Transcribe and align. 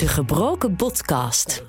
De 0.00 0.08
Gebroken 0.08 0.76
Podcast. 0.76 1.64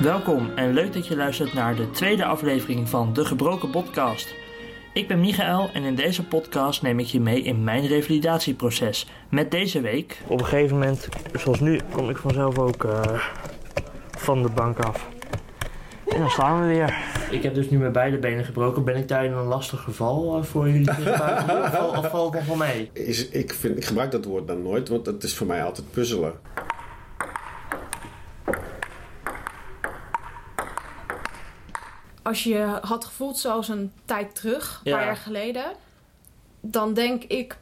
Welkom 0.00 0.50
en 0.54 0.72
leuk 0.72 0.92
dat 0.92 1.06
je 1.06 1.16
luistert 1.16 1.54
naar 1.54 1.76
de 1.76 1.90
tweede 1.90 2.24
aflevering 2.24 2.88
van 2.88 3.12
De 3.12 3.24
Gebroken 3.24 3.70
Podcast. 3.70 4.34
Ik 4.92 5.08
ben 5.08 5.20
Michael 5.20 5.70
en 5.72 5.82
in 5.82 5.94
deze 5.94 6.24
podcast 6.24 6.82
neem 6.82 6.98
ik 6.98 7.06
je 7.06 7.20
mee 7.20 7.42
in 7.42 7.64
mijn 7.64 7.86
revalidatieproces. 7.86 9.06
Met 9.30 9.50
deze 9.50 9.80
week. 9.80 10.18
Op 10.26 10.40
een 10.40 10.46
gegeven 10.46 10.78
moment, 10.78 11.08
zoals 11.34 11.60
nu, 11.60 11.80
kom 11.92 12.10
ik 12.10 12.16
vanzelf 12.16 12.58
ook 12.58 12.84
uh, 12.84 13.00
van 14.16 14.42
de 14.42 14.50
bank 14.50 14.78
af. 14.78 15.14
En 16.16 16.22
dan 16.22 16.30
staan 16.30 16.60
we 16.60 16.66
weer. 16.66 16.96
Ik 17.30 17.42
heb 17.42 17.54
dus 17.54 17.70
nu 17.70 17.78
mijn 17.78 17.92
beide 17.92 18.18
benen 18.18 18.44
gebroken. 18.44 18.84
Ben 18.84 18.96
ik 18.96 19.08
daar 19.08 19.24
in 19.24 19.32
een 19.32 19.44
lastig 19.46 19.80
geval 19.82 20.38
uh, 20.38 20.44
voor 20.44 20.68
jullie 20.70 20.88
of, 20.88 20.96
val- 21.72 21.88
of 21.88 22.10
valt 22.10 22.34
het 22.34 22.46
nog 22.46 22.58
wel 22.58 22.66
mee? 22.66 22.90
Is, 22.92 23.28
ik, 23.28 23.52
vind, 23.52 23.76
ik 23.76 23.84
gebruik 23.84 24.10
dat 24.10 24.24
woord 24.24 24.46
dan 24.46 24.62
nooit, 24.62 24.88
want 24.88 25.06
het 25.06 25.22
is 25.22 25.36
voor 25.36 25.46
mij 25.46 25.62
altijd 25.64 25.90
puzzelen. 25.90 26.34
als 32.22 32.42
je 32.44 32.78
had 32.80 33.04
gevoeld 33.04 33.38
zoals 33.38 33.68
een 33.68 33.92
tijd 34.04 34.34
terug, 34.34 34.80
een 34.84 34.90
Ja. 34.90 34.96
paar 34.96 35.06
jaar 35.06 35.16
geleden, 35.16 35.64
dan 36.60 36.94
denk 36.94 37.22
ik 37.24 37.56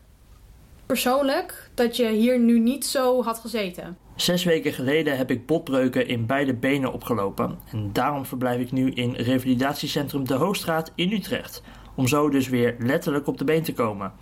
persoonlijk 0.86 1.70
dat 1.74 1.96
je 1.96 2.08
hier 2.08 2.38
nu 2.38 2.58
niet 2.58 2.86
zo 2.86 3.22
had 3.22 3.38
gezeten. 3.38 3.98
Zes 4.16 4.44
weken 4.44 4.72
geleden 4.72 5.16
heb 5.16 5.30
ik 5.30 5.46
botbreuken 5.46 6.08
in 6.08 6.26
beide 6.26 6.54
benen 6.54 6.92
opgelopen. 6.92 7.58
En 7.70 7.92
daarom 7.92 8.26
verblijf 8.26 8.60
ik 8.60 8.72
nu 8.72 8.90
in 8.90 9.14
revalidatiecentrum 9.14 10.26
De 10.26 10.34
Hoogstraat 10.34 10.92
in 10.94 11.12
Utrecht. 11.12 11.62
Om 11.94 12.08
zo 12.08 12.28
dus 12.28 12.48
weer 12.48 12.76
letterlijk 12.78 13.26
op 13.26 13.38
de 13.38 13.44
been 13.44 13.62
te 13.62 13.72
komen. 13.72 14.12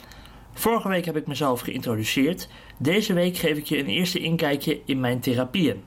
Vorige 0.52 0.88
week 0.88 1.04
heb 1.04 1.16
ik 1.16 1.26
mezelf 1.26 1.60
geïntroduceerd. 1.60 2.48
Deze 2.78 3.12
week 3.12 3.36
geef 3.36 3.56
ik 3.56 3.64
je 3.64 3.78
een 3.78 3.86
eerste 3.86 4.18
inkijkje 4.18 4.80
in 4.84 5.00
mijn 5.00 5.20
therapieën. 5.20 5.82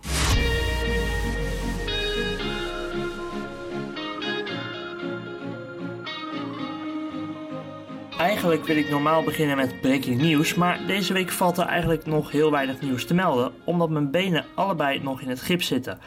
Eigenlijk 8.35 8.65
wil 8.65 8.77
ik 8.77 8.89
normaal 8.89 9.23
beginnen 9.23 9.57
met 9.57 9.81
breaking 9.81 10.21
nieuws, 10.21 10.53
maar 10.53 10.79
deze 10.87 11.13
week 11.13 11.31
valt 11.31 11.57
er 11.57 11.65
eigenlijk 11.65 12.05
nog 12.05 12.31
heel 12.31 12.51
weinig 12.51 12.81
nieuws 12.81 13.05
te 13.05 13.13
melden, 13.13 13.51
omdat 13.63 13.89
mijn 13.89 14.11
benen 14.11 14.45
allebei 14.55 14.99
nog 14.99 15.21
in 15.21 15.29
het 15.29 15.41
gips 15.41 15.67
zitten. 15.67 15.99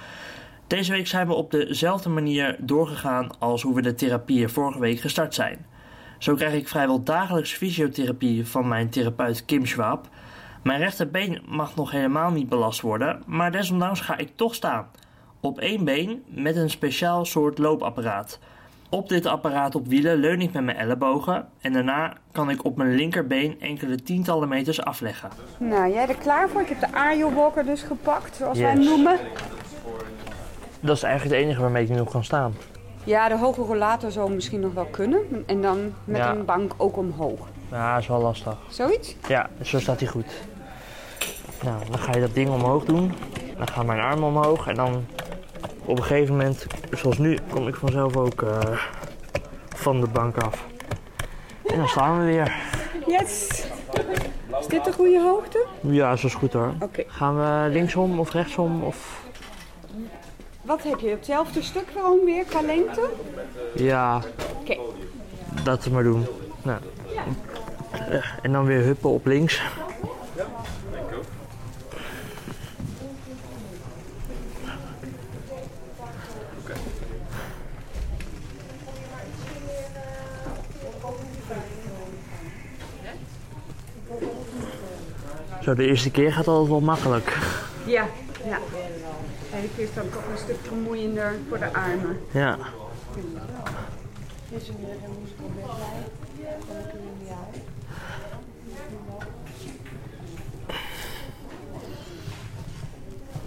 Deze 0.66 0.92
week 0.92 1.06
zijn 1.06 1.26
we 1.26 1.32
op 1.32 1.50
dezelfde 1.50 2.08
manier 2.08 2.56
doorgegaan 2.58 3.38
als 3.38 3.62
hoe 3.62 3.74
we 3.74 3.82
de 3.82 3.94
therapieën 3.94 4.48
vorige 4.48 4.80
week 4.80 5.00
gestart 5.00 5.34
zijn. 5.34 5.66
Zo 6.18 6.34
krijg 6.34 6.54
ik 6.54 6.68
vrijwel 6.68 7.02
dagelijks 7.02 7.52
fysiotherapie 7.52 8.46
van 8.46 8.68
mijn 8.68 8.90
therapeut 8.90 9.44
Kim 9.44 9.66
Schwab. 9.66 10.08
Mijn 10.62 10.80
rechterbeen 10.80 11.42
mag 11.46 11.76
nog 11.76 11.90
helemaal 11.90 12.30
niet 12.30 12.48
belast 12.48 12.80
worden, 12.80 13.22
maar 13.26 13.52
desondanks 13.52 14.00
ga 14.00 14.16
ik 14.16 14.30
toch 14.34 14.54
staan. 14.54 14.86
Op 15.40 15.58
één 15.58 15.84
been 15.84 16.22
met 16.26 16.56
een 16.56 16.70
speciaal 16.70 17.24
soort 17.24 17.58
loopapparaat. 17.58 18.38
Op 18.90 19.08
dit 19.08 19.26
apparaat 19.26 19.74
op 19.74 19.86
wielen 19.86 20.16
leun 20.18 20.40
ik 20.40 20.52
met 20.52 20.64
mijn 20.64 20.76
ellebogen 20.76 21.48
en 21.60 21.72
daarna 21.72 22.12
kan 22.32 22.50
ik 22.50 22.64
op 22.64 22.76
mijn 22.76 22.94
linkerbeen 22.94 23.60
enkele 23.60 24.02
tientallen 24.02 24.48
meters 24.48 24.82
afleggen. 24.82 25.28
Nou, 25.58 25.92
jij 25.92 26.08
er 26.08 26.14
klaar 26.14 26.48
voor? 26.48 26.60
Ik 26.60 26.68
heb 26.68 26.80
de 26.80 26.92
Ario 26.92 27.32
Walker 27.32 27.64
dus 27.64 27.82
gepakt, 27.82 28.36
zoals 28.36 28.58
wij 28.58 28.76
Yes. 28.76 28.86
noemen. 28.86 29.18
Dat 30.80 30.96
is 30.96 31.02
eigenlijk 31.02 31.34
het 31.34 31.44
enige 31.44 31.60
waarmee 31.60 31.82
ik 31.82 31.88
nu 31.88 32.02
kan 32.04 32.24
staan. 32.24 32.54
Ja, 33.04 33.28
de 33.28 33.36
hoge 33.38 33.60
rollator 33.62 34.10
zou 34.10 34.30
misschien 34.32 34.60
nog 34.60 34.72
wel 34.74 34.84
kunnen. 34.86 35.20
En 35.46 35.60
dan 35.62 35.92
met 36.04 36.16
Ja. 36.16 36.30
een 36.34 36.44
bank 36.44 36.72
ook 36.76 36.96
omhoog. 36.96 37.40
Ja, 37.70 37.92
dat 37.92 38.02
is 38.02 38.08
wel 38.08 38.20
lastig. 38.20 38.56
Zoiets? 38.68 39.16
Ja, 39.28 39.48
zo 39.62 39.78
staat 39.80 40.00
hij 40.00 40.08
goed. 40.08 40.26
Nou, 41.62 41.76
dan 41.90 41.98
ga 41.98 42.12
je 42.14 42.20
dat 42.20 42.34
ding 42.34 42.48
omhoog 42.50 42.84
doen. 42.84 43.12
Dan 43.56 43.68
gaan 43.68 43.86
mijn 43.86 44.00
armen 44.00 44.28
omhoog 44.28 44.66
en 44.66 44.74
dan 44.74 45.04
op 45.88 45.98
een 45.98 46.04
gegeven 46.04 46.36
moment, 46.36 46.66
zoals 46.90 47.18
nu, 47.18 47.38
kom 47.50 47.68
ik 47.68 47.74
vanzelf 47.74 48.16
ook 48.16 48.42
eh, 48.42 48.58
van 49.68 50.00
de 50.00 50.06
bank 50.06 50.36
af. 50.36 50.66
En 51.66 51.76
dan 51.76 51.88
staan 51.88 52.18
we 52.18 52.24
weer. 52.24 52.56
Yes! 53.06 53.48
Is 54.60 54.66
dit 54.66 54.84
de 54.84 54.92
goede 54.92 55.20
hoogte? 55.20 55.66
Ja, 55.80 56.16
zo 56.16 56.26
is 56.26 56.34
goed 56.34 56.52
hoor. 56.52 56.74
Oké. 56.80 57.04
Gaan 57.06 57.36
we 57.36 57.68
linksom 57.72 58.18
of 58.18 58.32
rechtsom 58.32 58.82
of... 58.82 59.26
Wat 60.62 60.82
heb 60.82 60.98
je? 61.00 61.08
Hetzelfde 61.08 61.62
stuk 61.62 61.86
gewoon 61.92 62.24
weer 62.24 62.44
qua 62.44 62.60
lengte? 62.60 63.10
Ja, 63.74 64.22
Oké. 64.60 64.76
dat 65.64 65.90
maar 65.90 66.02
doen. 66.02 66.26
Nou. 66.62 66.80
En 68.42 68.52
dan 68.52 68.64
weer 68.64 68.80
huppen 68.82 69.10
op 69.10 69.26
links. 69.26 69.62
Zo, 85.68 85.74
de 85.74 85.86
eerste 85.86 86.10
keer 86.10 86.32
gaat 86.32 86.48
altijd 86.48 86.68
wel 86.68 86.80
makkelijk. 86.80 87.36
Ja, 87.86 88.06
ja. 88.44 88.58
En 89.52 89.64
ik 89.64 89.70
is 89.76 89.94
dan 89.94 90.10
toch 90.10 90.22
een 90.30 90.38
stuk 90.38 90.56
vermoeiender 90.62 91.34
voor 91.48 91.58
de 91.58 91.72
armen. 91.72 92.20
Ja. 92.30 92.58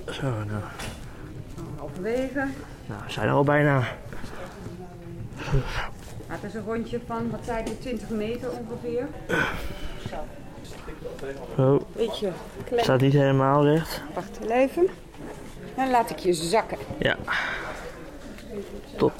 Zo, 0.09 0.21
nou. 0.21 0.63
Halverwege. 1.77 2.47
Nou, 2.85 3.01
we 3.05 3.11
zijn 3.11 3.27
er 3.27 3.33
al 3.33 3.43
bijna. 3.43 3.79
Maar 6.27 6.39
het 6.39 6.43
is 6.43 6.53
een 6.53 6.65
rondje 6.65 6.99
van, 7.07 7.29
wat 7.29 7.39
zei 7.45 7.63
je, 7.63 7.79
20 7.79 8.09
meter 8.09 8.49
ongeveer. 8.49 9.07
Zo, 11.55 11.81
Beetje 11.95 12.31
klein. 12.65 12.83
staat 12.83 13.01
niet 13.01 13.13
helemaal 13.13 13.65
recht. 13.65 14.01
Wacht 14.13 14.39
even. 14.49 14.87
Dan 15.75 15.89
laat 15.89 16.09
ik 16.09 16.19
je 16.19 16.33
zakken. 16.33 16.77
Ja. 16.97 17.15
Top. 18.97 19.11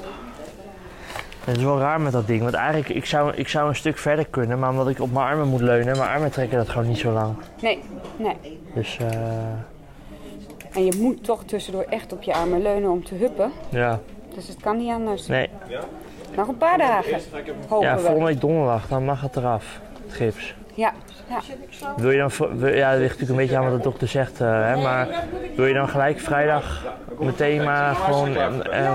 Het 1.44 1.58
is 1.58 1.64
wel 1.64 1.80
raar 1.80 2.02
met 2.02 2.12
dat 2.12 2.28
ding, 2.28 2.42
want 2.42 2.54
eigenlijk 2.54 2.90
ik 2.90 3.06
zou, 3.06 3.34
ik 3.36 3.48
zou 3.48 3.68
een 3.70 3.76
stuk 3.76 3.98
verder 3.98 4.26
kunnen, 4.30 4.60
maar 4.60 4.70
omdat 4.70 4.90
ik 4.90 5.00
op 5.00 5.12
mijn 5.12 5.26
armen 5.26 5.48
moet 5.48 5.62
leunen, 5.62 5.98
mijn 5.98 6.10
armen 6.10 6.32
trekken 6.32 6.58
dat 6.58 6.70
gewoon 6.70 6.88
niet 6.88 6.98
zo 6.98 7.12
lang. 7.12 7.36
Nee, 7.62 7.84
nee. 8.18 8.60
Dus 8.76 8.98
eh 8.98 9.08
En 10.74 10.86
je 10.86 10.94
moet 10.98 11.24
toch 11.24 11.44
tussendoor 11.46 11.84
echt 11.90 12.14
op 12.14 12.22
je 12.22 12.34
armen 12.34 12.62
leunen 12.62 12.90
om 12.90 13.04
te 13.04 13.16
huppen. 13.16 13.52
ja, 13.70 14.00
Dus 14.36 14.48
het 14.48 14.58
kan 14.62 14.78
niet 14.78 14.92
anders. 14.92 15.28
nee. 15.28 15.50
Nog 16.36 16.48
een 16.48 16.58
paar 16.58 16.78
dagen. 16.78 17.20
Hopen 17.68 17.88
Ja, 17.88 17.98
volgende 18.00 18.26
week 18.26 18.42
donderdag, 18.42 18.88
dan 18.88 19.06
mag 19.06 19.22
het 19.22 19.36
eraf, 19.36 19.80
het 20.06 20.14
gips. 20.14 20.56
Wil 21.96 22.12
je 22.12 22.18
dan, 22.18 22.32
ja, 22.74 22.92
dat 22.92 23.00
ligt 23.00 23.12
natuurlijk 23.20 23.30
een 23.30 23.36
beetje 23.36 23.58
aan 23.58 23.70
wat 23.70 23.78
de 23.78 23.84
dokter 23.90 24.08
zegt, 24.08 24.42
eh, 24.42 24.48
hè, 24.48 24.82
maar 24.82 25.08
wil 25.56 25.66
je 25.66 25.74
dan 25.74 25.90
gelijk 25.90 26.20
vrijdag 26.20 26.86
meteen 27.20 27.64
maar 27.64 27.96
gewoon 27.96 28.36
eh, 28.36 28.86
eh, 28.86 28.92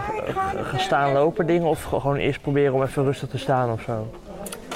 gaan 0.63 0.81
staan 0.81 1.13
lopen 1.13 1.47
dingen 1.47 1.69
of 1.69 1.83
gewoon 1.83 2.17
eerst 2.17 2.41
proberen 2.41 2.75
om 2.75 2.83
even 2.83 3.05
rustig 3.05 3.29
te 3.29 3.39
staan 3.39 3.73
of 3.73 3.83
zo? 3.83 4.07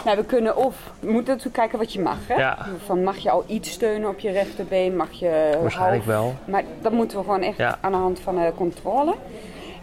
Nou, 0.04 0.16
we 0.16 0.24
kunnen 0.24 0.56
of, 0.56 0.76
we 1.00 1.10
moeten 1.10 1.28
natuurlijk 1.34 1.56
kijken 1.56 1.78
wat 1.78 1.92
je 1.92 2.00
mag. 2.00 2.16
Hè? 2.26 2.34
Ja. 2.34 2.58
Van, 2.84 3.02
mag 3.02 3.16
je 3.16 3.30
al 3.30 3.44
iets 3.46 3.70
steunen 3.70 4.08
op 4.08 4.18
je 4.18 4.30
rechterbeen? 4.30 4.96
Mag 4.96 5.10
je 5.12 5.58
Waarschijnlijk 5.60 6.04
half? 6.04 6.16
wel. 6.16 6.34
Maar 6.44 6.62
dat 6.82 6.92
moeten 6.92 7.18
we 7.18 7.24
gewoon 7.24 7.42
echt 7.42 7.56
Ja. 7.56 7.78
aan 7.80 7.92
de 7.92 7.98
hand 7.98 8.20
van 8.20 8.34
de 8.36 8.52
controle. 8.56 9.14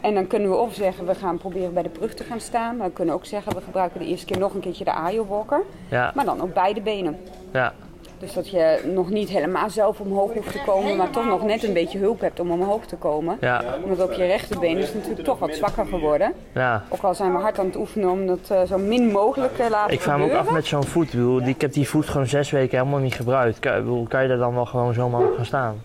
En 0.02 0.14
dan 0.14 0.28
kunnen 0.28 0.50
we 0.50 0.56
of 0.56 0.74
zeggen, 0.74 1.06
we 1.06 1.16
gaan 1.16 1.38
proberen 1.38 1.74
bij 1.74 1.84
de 1.84 1.90
brug 1.90 2.14
te 2.14 2.24
gaan 2.24 2.40
staan. 2.40 2.78
Maar 2.78 2.88
we 2.88 2.94
kunnen 2.94 3.14
ook 3.16 3.26
zeggen, 3.26 3.56
we 3.56 3.62
gebruiken 3.62 4.00
de 4.00 4.06
eerste 4.06 4.26
keer 4.26 4.40
nog 4.40 4.54
een 4.54 4.60
keertje 4.60 4.84
de 4.84 4.92
Ajo 4.92 5.26
Walker. 5.28 5.62
Ja, 5.90 6.12
Maar 6.16 6.26
dan 6.26 6.42
op 6.42 6.54
beide 6.54 6.82
benen. 6.82 7.20
Ja, 7.58 7.74
Dus 8.20 8.34
dat 8.34 8.50
je 8.50 8.92
nog 8.94 9.10
niet 9.10 9.30
helemaal 9.30 9.70
zelf 9.70 10.00
omhoog 10.00 10.34
hoeft 10.34 10.52
te 10.52 10.62
komen, 10.66 10.96
maar 10.98 11.10
toch 11.10 11.26
nog 11.26 11.44
net 11.44 11.64
een 11.64 11.74
beetje 11.74 11.98
hulp 12.00 12.22
hebt 12.22 12.40
om 12.40 12.52
omhoog 12.52 12.86
te 12.86 12.96
komen. 12.96 13.38
ja, 13.42 13.64
Omdat 13.84 14.02
op 14.10 14.12
je 14.14 14.26
rechterbeen 14.26 14.78
is 14.78 14.86
het 14.88 14.96
natuurlijk 14.96 15.24
toch 15.26 15.40
wat 15.40 15.56
zwakker 15.56 15.86
geworden. 15.86 16.34
ja. 16.54 16.84
Ook 16.90 17.02
al 17.02 17.14
zijn 17.16 17.34
we 17.34 17.40
hard 17.40 17.60
aan 17.60 17.66
het 17.66 17.76
oefenen 17.76 18.10
om 18.10 18.28
dat 18.28 18.40
eh, 18.50 18.62
zo 18.64 18.78
min 18.78 19.12
mogelijk 19.12 19.56
te 19.56 19.68
laten 19.70 19.94
Ik 19.94 20.02
vraag 20.02 20.18
me 20.18 20.24
ook 20.24 20.32
af 20.34 20.52
met 20.52 20.66
zo'n 20.66 20.84
voet. 20.84 21.06
Ik, 21.06 21.12
bedoel, 21.12 21.40
die- 21.44 21.54
ik 21.54 21.62
heb 21.62 21.74
die 21.74 21.88
voet 21.90 22.06
gewoon 22.10 22.28
zes 22.28 22.52
weken 22.52 22.78
helemaal 22.78 23.00
niet 23.00 23.14
gebruikt. 23.16 23.60
Kan, 23.60 23.76
bedoel, 23.76 24.06
kan 24.08 24.22
je 24.22 24.28
daar 24.28 24.38
dan 24.38 24.54
wel 24.54 24.66
gewoon 24.66 24.94
zomaar 24.94 25.22
op 25.22 25.36
gaan 25.36 25.46
staan? 25.46 25.82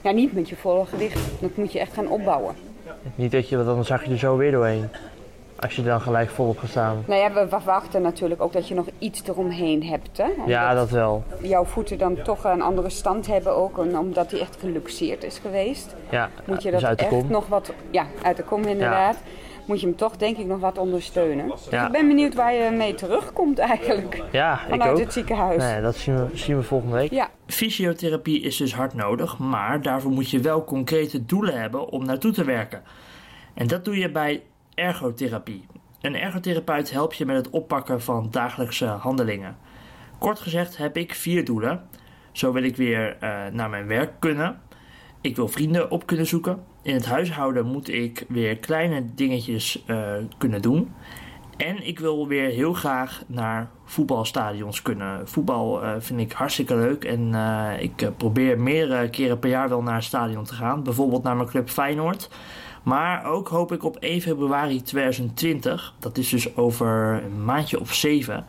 Ja, 0.00 0.10
niet 0.10 0.32
met 0.32 0.48
je 0.48 0.56
volle 0.56 0.86
gewicht. 0.86 1.20
Dat 1.40 1.56
moet 1.56 1.72
je 1.72 1.78
echt 1.78 1.92
gaan 1.94 2.08
opbouwen. 2.08 2.54
Niet 3.14 3.32
dat 3.32 3.48
je, 3.48 3.56
want 3.56 3.68
dan 3.68 3.84
zag 3.84 4.04
je 4.04 4.10
er 4.10 4.18
zo 4.18 4.36
weer 4.36 4.50
doorheen. 4.52 4.88
Als 5.60 5.76
je 5.76 5.82
dan 5.82 6.00
gelijk 6.00 6.30
volop 6.30 6.58
gaat 6.58 6.68
staan. 6.70 7.04
Nou 7.06 7.20
ja, 7.20 7.32
we 7.32 7.48
verwachten 7.48 8.02
natuurlijk 8.02 8.40
ook 8.42 8.52
dat 8.52 8.68
je 8.68 8.74
nog 8.74 8.86
iets 8.98 9.22
eromheen 9.28 9.84
hebt. 9.84 10.16
Hè? 10.18 10.24
Omdat 10.30 10.46
Ja, 10.48 10.74
dat 10.74 10.90
wel. 10.90 11.24
jouw 11.42 11.64
voeten 11.64 11.98
dan 11.98 12.22
toch 12.22 12.44
een 12.44 12.62
andere 12.62 12.90
stand 12.90 13.26
hebben 13.26 13.56
ook. 13.56 13.78
En 13.78 13.98
omdat 13.98 14.30
die 14.30 14.40
echt 14.40 14.56
geluxeerd 14.60 15.24
is 15.24 15.38
geweest. 15.38 15.94
Ja, 16.10 16.30
Moet 16.46 16.62
je 16.62 16.70
dus 16.70 16.80
dat 16.80 16.88
uit 16.88 16.98
de 16.98 17.04
echt 17.04 17.14
kom. 17.14 17.30
nog 17.30 17.46
wat... 17.46 17.72
Ja, 17.90 18.06
uit 18.22 18.36
de 18.36 18.42
kom 18.42 18.64
inderdaad. 18.64 19.16
Moet 19.66 19.80
je 19.80 19.86
hem 19.86 19.96
toch 19.96 20.16
denk 20.16 20.36
ik 20.36 20.46
nog 20.46 20.60
wat 20.60 20.78
ondersteunen. 20.78 21.48
Dus 21.48 21.66
Ja. 21.70 21.86
ik 21.86 21.92
ben 21.92 22.08
benieuwd 22.08 22.34
waar 22.34 22.54
je 22.54 22.70
mee 22.70 22.94
terugkomt 22.94 23.58
eigenlijk. 23.58 24.22
Ja, 24.32 24.52
ik 24.52 24.68
Vanuit 24.68 24.90
ook. 24.92 24.98
het 24.98 25.12
ziekenhuis. 25.12 25.62
Nee, 25.62 25.80
dat 25.82 25.96
zien 25.96 26.16
we, 26.16 26.36
zien 26.36 26.56
we 26.56 26.62
volgende 26.62 26.94
week. 26.96 27.10
Ja, 27.10 27.28
Fysiotherapie 27.46 28.40
is 28.40 28.56
dus 28.56 28.74
hard 28.74 28.94
nodig, 28.94 29.38
maar 29.38 29.82
daarvoor 29.82 30.10
moet 30.10 30.30
je 30.30 30.40
wel 30.40 30.64
concrete 30.64 31.24
doelen 31.24 31.60
hebben 31.60 31.88
om 31.88 32.04
naartoe 32.04 32.32
te 32.32 32.44
werken. 32.44 32.82
En 33.54 33.66
dat 33.66 33.84
doe 33.84 33.98
je 33.98 34.10
bij 34.10 34.42
ergotherapie. 34.78 35.66
Een 36.00 36.16
ergotherapeut 36.16 36.90
helpt 36.90 37.16
je 37.16 37.26
met 37.26 37.36
het 37.36 37.50
oppakken 37.50 38.02
van 38.02 38.28
dagelijkse 38.30 38.86
handelingen. 38.86 39.56
Kort 40.18 40.38
gezegd 40.38 40.76
heb 40.76 40.96
ik 40.96 41.14
vier 41.14 41.44
doelen. 41.44 41.88
Zo 42.32 42.52
wil 42.52 42.62
ik 42.62 42.76
weer 42.76 43.16
eh, 43.20 43.46
naar 43.52 43.70
mijn 43.70 43.86
werk 43.86 44.12
kunnen. 44.18 44.60
Ik 45.20 45.36
wil 45.36 45.48
vrienden 45.48 45.90
op 45.90 46.06
kunnen 46.06 46.26
zoeken. 46.26 46.64
In 46.82 46.94
het 46.94 47.06
huishouden 47.06 47.66
moet 47.66 47.88
ik 47.88 48.24
weer 48.28 48.58
kleine 48.58 49.14
dingetjes 49.14 49.84
eh, 49.86 50.12
kunnen 50.38 50.62
doen. 50.62 50.92
En 51.56 51.86
ik 51.86 51.98
wil 51.98 52.28
weer 52.28 52.50
heel 52.50 52.72
graag 52.72 53.22
naar 53.26 53.70
voetbalstadions 53.84 54.82
kunnen. 54.82 55.28
Voetbal 55.28 55.82
eh, 55.82 55.94
vind 55.98 56.20
ik 56.20 56.32
hartstikke 56.32 56.76
leuk. 56.76 57.04
En 57.04 57.34
ik 57.80 58.10
probeer 58.16 58.60
meerdere 58.60 59.10
keren 59.10 59.38
per 59.38 59.50
jaar 59.50 59.68
wel 59.68 59.82
naar 59.82 59.94
het 59.94 60.04
stadion 60.04 60.44
te 60.44 60.54
gaan. 60.54 60.82
Bijvoorbeeld 60.82 61.22
naar 61.22 61.36
mijn 61.36 61.48
club 61.48 61.68
Feyenoord. 61.68 62.28
Maar 62.88 63.24
ook 63.24 63.48
hoop 63.48 63.72
ik 63.72 63.84
op 63.84 63.96
1 63.96 64.20
februari 64.20 64.82
2020, 64.82 65.94
dat 65.98 66.18
is 66.18 66.28
dus 66.28 66.56
over 66.56 67.22
een 67.24 67.44
maandje 67.44 67.80
of 67.80 67.94
zeven, 67.94 68.46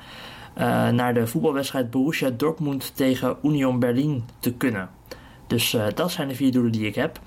eh, 0.54 0.90
naar 0.90 1.14
de 1.14 1.28
voetbalwedstrijd 1.28 1.90
Borussia 1.90 2.30
Dortmund 2.30 2.96
tegen 2.96 3.38
Union 3.44 3.80
Berlin 3.80 4.24
te 4.40 4.54
kunnen. 4.54 4.90
Dus 5.48 5.74
eh, 5.74 5.86
dat 5.96 6.12
zijn 6.12 6.28
de 6.28 6.36
vier 6.36 6.52
doelen 6.52 6.72
die 6.72 6.86
ik 6.88 6.96
heb. 6.96 7.20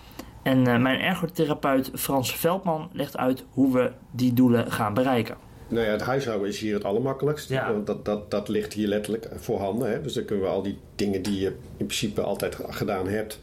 En 0.43 0.67
eh, 0.67 0.79
mijn 0.79 1.01
ergotherapeut 1.01 1.91
Frans 1.95 2.37
Veldman 2.37 2.89
legt 2.93 3.17
uit 3.17 3.45
hoe 3.51 3.73
we 3.73 3.93
die 4.11 4.33
doelen 4.33 4.73
gaan 4.73 4.95
bereiken. 4.95 5.37
Nou 5.69 5.85
ja, 5.85 5.91
het 5.93 6.03
huishouden 6.03 6.49
is 6.49 6.59
hier 6.59 6.75
het 6.75 6.85
allermakkelijkst. 6.85 7.49
Ja. 7.49 7.73
Want 7.73 7.87
dat, 7.87 8.05
dat, 8.05 8.31
dat 8.31 8.49
ligt 8.49 8.73
hier 8.73 8.89
letterlijk 8.89 9.29
voorhanden. 9.35 9.91
Hè? 9.91 10.03
Dus 10.03 10.13
dan 10.13 10.25
kunnen 10.25 10.45
we 10.45 10.51
al 10.51 10.63
die 10.63 10.79
dingen 10.95 11.23
die 11.23 11.41
je 11.41 11.49
in 11.77 11.87
principe 11.87 12.21
altijd 12.21 12.59
gedaan 12.69 13.09
hebt... 13.09 13.41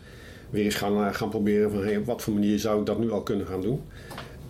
weer 0.50 0.63
eens 0.66 0.75
gaan, 0.75 1.06
eh, 1.07 1.13
gaan 1.13 1.30
proberen 1.30 1.72
van... 1.72 1.84
Hey, 1.84 1.98
op 1.98 2.06
wat 2.06 2.22
voor 2.22 2.34
manier 2.34 2.60
zou 2.60 2.80
ik 2.80 2.86
dat 2.86 3.00
nu 3.00 3.12
al 3.12 3.22
kunnen 3.24 3.48
gaan 3.48 3.62
doen? 3.62 3.81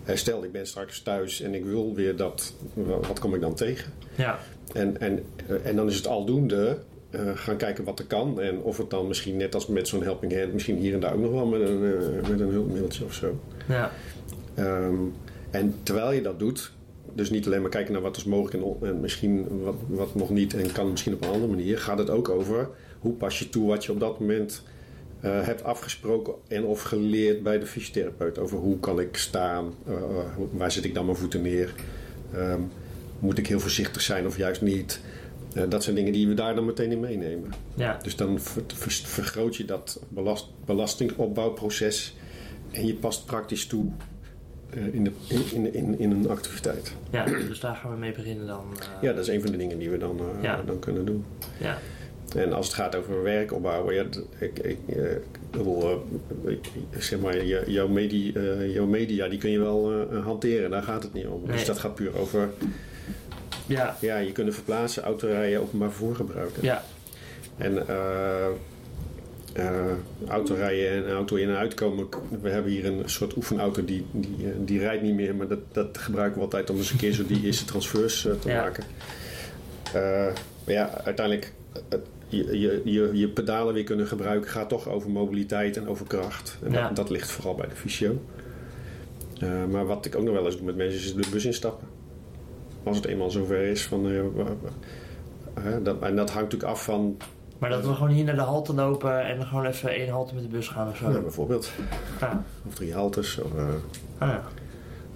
Eh, 0.04 0.16
stel, 0.16 0.44
ik 0.44 0.52
ben 0.52 0.66
straks 0.66 1.02
thuis 1.02 1.40
en 1.40 1.54
ik 1.54 1.64
wil 1.64 1.94
weer 1.94 2.16
dat... 2.16 2.54
wa- 2.74 3.00
Wat 3.00 3.18
kom 3.18 3.34
ik 3.34 3.40
dan 3.40 3.54
tegen? 3.54 3.92
Ja, 4.16 4.38
En, 4.72 5.00
en, 5.00 5.22
eh, 5.46 5.56
en 5.66 5.76
dan 5.76 5.88
is 5.88 5.96
het 5.96 6.06
aldoende 6.06 6.78
gaan 7.34 7.56
kijken 7.56 7.84
wat 7.84 7.98
er 7.98 8.04
kan. 8.04 8.40
En 8.40 8.58
of 8.58 8.76
het 8.78 8.90
dan 8.90 9.06
misschien 9.06 9.36
net 9.36 9.54
als 9.54 9.66
met 9.66 9.88
zo'n 9.88 10.02
helping 10.02 10.34
hand... 10.38 10.52
misschien 10.52 10.76
hier 10.76 10.94
en 10.94 11.00
daar 11.00 11.12
ook 11.14 11.20
nog 11.20 11.30
wel 11.30 11.46
met 11.46 11.60
een, 11.60 11.84
eh, 11.84 12.28
met 12.28 12.40
een 12.40 12.50
hulpmiddeltje 12.50 13.04
of 13.04 13.14
zo. 13.14 13.40
ja, 13.68 13.90
Ehm, 14.54 14.94
en 15.50 15.74
terwijl 15.82 16.12
je 16.12 16.22
dat 16.22 16.38
doet, 16.38 16.72
dus 17.12 17.30
niet 17.30 17.46
alleen 17.46 17.60
maar 17.60 17.70
kijken 17.70 17.92
naar 17.92 18.02
wat 18.02 18.16
is 18.16 18.24
mogelijk 18.24 18.64
en, 18.82 18.88
en 18.88 19.00
misschien 19.00 19.46
wat, 19.62 19.74
wat 19.88 20.14
nog 20.14 20.30
niet 20.30 20.54
en 20.54 20.72
kan 20.72 20.90
misschien 20.90 21.14
op 21.14 21.22
een 21.22 21.28
andere 21.30 21.50
manier, 21.52 21.78
gaat 21.78 21.98
het 21.98 22.10
ook 22.10 22.28
over 22.28 22.68
hoe 22.98 23.12
pas 23.12 23.38
je 23.38 23.48
toe 23.48 23.68
wat 23.68 23.84
je 23.84 23.92
op 23.92 24.00
dat 24.00 24.20
moment 24.20 24.62
eh, 25.20 25.30
hebt 25.42 25.64
afgesproken 25.64 26.34
en 26.48 26.64
of 26.64 26.82
geleerd 26.82 27.42
bij 27.42 27.58
de 27.58 27.66
fysiotherapeut. 27.66 28.38
Over 28.38 28.58
hoe 28.58 28.78
kan 28.80 29.00
ik 29.00 29.16
staan, 29.16 29.74
eh, 29.86 29.94
waar 30.52 30.72
zet 30.72 30.84
ik 30.84 30.94
dan 30.94 31.04
mijn 31.04 31.16
voeten 31.16 31.42
neer, 31.42 31.74
Ehm, 32.34 32.60
moet 33.18 33.38
ik 33.38 33.46
heel 33.46 33.60
voorzichtig 33.60 34.02
zijn 34.02 34.26
of 34.26 34.36
juist 34.36 34.62
niet. 34.62 35.00
Eh, 35.54 35.62
dat 35.68 35.82
zijn 35.84 35.96
dingen 35.96 36.12
die 36.12 36.28
we 36.28 36.34
daar 36.34 36.54
dan 36.54 36.64
meteen 36.64 36.92
in 36.92 37.00
meenemen. 37.00 37.50
ja. 37.74 37.98
Dus 38.02 38.16
dan 38.16 38.40
ver- 38.40 38.62
ver- 38.74 38.92
vergroot 38.92 39.56
je 39.56 39.64
dat 39.64 40.02
belast, 40.08 40.48
belastingopbouwproces 41.14 42.16
en 42.70 42.86
je 42.86 42.94
past 42.94 43.26
praktisch 43.26 43.66
toe 43.66 43.86
in, 44.92 45.04
de, 45.04 45.10
in, 45.54 45.74
in, 45.74 45.98
in, 45.98 46.10
een 46.10 46.28
activiteit. 46.28 46.92
ja 47.10 47.24
dus 47.24 47.60
daar 47.60 47.76
gaan 47.76 47.90
we 47.90 47.96
mee 47.96 48.12
beginnen 48.12 48.46
dan. 48.46 48.64
Ja, 49.00 49.12
dat 49.12 49.22
is 49.28 49.34
een 49.34 49.42
van 49.42 49.50
de 49.50 49.56
dingen 49.56 49.78
die 49.78 49.90
we 49.90 49.98
dan, 49.98 50.20
Ja. 50.42 50.62
dan 50.66 50.78
kunnen 50.78 51.04
doen. 51.04 51.24
ja. 51.60 51.78
En 52.36 52.52
als 52.52 52.66
het 52.66 52.74
gaat 52.74 52.96
over 52.96 53.22
werk 53.22 53.52
opbouwen, 53.52 53.94
ja, 53.94 54.04
ik, 54.38 54.58
ik, 54.58 54.78
eh, 54.88 55.10
ik 55.12 55.20
eh, 55.52 56.52
ik- 56.52 56.68
zeg 56.98 57.20
maar, 57.20 57.44
jouw, 57.66 57.88
medi, 57.88 58.32
eh, 58.32 58.74
jouw 58.74 58.86
media 58.86 59.28
die 59.28 59.38
kun 59.38 59.50
je 59.50 59.58
wel 59.58 59.92
eh, 60.10 60.24
hanteren, 60.24 60.70
daar 60.70 60.82
gaat 60.82 61.02
het 61.02 61.12
niet 61.12 61.26
om. 61.26 61.42
Nee. 61.44 61.52
Dus 61.56 61.64
dat 61.66 61.78
gaat 61.78 61.94
puur 61.94 62.18
over, 62.18 62.48
Ja, 63.66 63.96
ja, 64.00 64.16
je 64.18 64.32
kunnen 64.32 64.54
verplaatsen, 64.54 65.02
autorijden, 65.02 65.60
openbaar 65.60 65.88
vervoer 65.90 66.14
gebruiken. 66.14 66.62
ja, 66.62 66.84
En 67.56 67.88
eh 67.88 68.46
eh, 69.52 69.84
autorijden 70.28 71.06
en 71.06 71.12
auto 71.12 71.36
in 71.36 71.48
en 71.48 71.56
uitkomen. 71.56 72.06
We 72.42 72.48
hebben 72.48 72.72
hier 72.72 72.84
een 72.86 73.02
soort 73.04 73.36
oefenauto 73.36 73.84
die, 73.84 74.06
die, 74.12 74.36
eh, 74.44 74.50
die 74.58 74.78
rijdt 74.78 75.02
niet 75.02 75.14
meer, 75.14 75.34
maar 75.34 75.48
dat, 75.48 75.58
dat 75.72 75.98
gebruiken 75.98 76.36
we 76.38 76.44
altijd 76.44 76.70
om 76.70 76.76
eens 76.76 76.90
een 76.90 76.96
keer 76.98 77.12
zo 77.12 77.26
die 77.26 77.42
eerste 77.44 77.64
transfers 77.64 78.26
eh, 78.26 78.32
te 78.32 78.48
Ja. 78.48 78.62
maken. 78.62 78.84
Maar 80.74 80.78
ja, 80.78 81.00
uiteindelijk 81.04 81.52
je, 82.28 82.58
je, 82.60 82.80
je, 82.84 83.10
je 83.12 83.28
pedalen 83.28 83.74
weer 83.74 83.84
kunnen 83.84 84.06
gebruiken 84.06 84.50
gaat 84.50 84.68
toch 84.68 84.88
over 84.88 85.10
mobiliteit 85.10 85.76
en 85.76 85.88
over 85.88 86.06
kracht. 86.06 86.58
En 86.64 86.72
Ja. 86.72 86.86
dat, 86.86 86.96
dat 86.96 87.10
ligt 87.10 87.30
vooral 87.30 87.54
bij 87.54 87.68
de 87.68 87.74
fysio. 87.74 88.18
Eh, 89.40 89.64
maar 89.70 89.86
wat 89.86 90.06
ik 90.06 90.16
ook 90.16 90.22
nog 90.24 90.34
wel 90.34 90.44
eens 90.44 90.56
doe 90.56 90.64
met 90.66 90.76
mensen 90.76 90.98
is 91.00 91.14
de 91.14 91.30
bus 91.30 91.44
instappen. 91.44 91.88
Als 92.82 92.96
het 92.96 93.06
eenmaal 93.06 93.30
zover 93.30 93.62
is. 93.62 93.86
Van, 93.86 94.10
eh, 94.10 95.64
dat, 95.82 96.00
en 96.02 96.16
dat 96.16 96.30
hangt 96.30 96.52
natuurlijk 96.52 96.70
af 96.70 96.84
van 96.84 97.16
maar 97.58 97.70
dat 97.70 97.86
we 97.86 97.94
gewoon 97.94 98.08
hier 98.10 98.24
naar 98.24 98.34
de 98.34 98.40
halte 98.40 98.74
lopen 98.74 99.24
en 99.24 99.46
gewoon 99.46 99.64
even 99.66 99.90
één 99.90 100.08
halte 100.08 100.34
met 100.34 100.42
de 100.42 100.48
bus 100.48 100.68
gaan 100.68 100.88
of 100.88 100.96
zo. 100.96 101.10
Ja, 101.10 101.20
bijvoorbeeld. 101.20 101.70
Ja. 102.20 102.44
Of 102.66 102.74
drie 102.74 102.92
haltes. 102.94 103.38
Of, 103.38 103.54
eh, 103.56 103.64
Ah, 104.18 104.28
ja. 104.28 104.42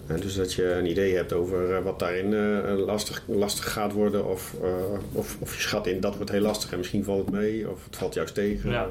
Dus 0.07 0.35
dat 0.35 0.53
je 0.53 0.73
een 0.73 0.87
idee 0.87 1.15
hebt 1.17 1.33
over 1.33 1.77
eh, 1.77 1.83
wat 1.83 1.99
daarin 1.99 2.35
eh, 2.35 2.85
lastig, 2.87 3.23
lastig 3.27 3.73
gaat 3.73 3.93
worden. 3.93 4.27
Of, 4.27 4.55
eh, 4.63 4.71
of, 5.13 5.37
of 5.41 5.55
je 5.55 5.61
schat 5.61 5.87
in 5.87 6.01
dat 6.01 6.17
wordt 6.17 6.31
heel 6.31 6.41
lastig 6.41 6.73
en 6.73 6.79
misschien 6.79 7.05
valt 7.05 7.27
het 7.27 7.35
mee. 7.35 7.71
Of 7.71 7.85
het 7.85 7.97
valt 7.97 8.15
juist 8.15 8.35
tegen. 8.35 8.71
Ja. 8.71 8.89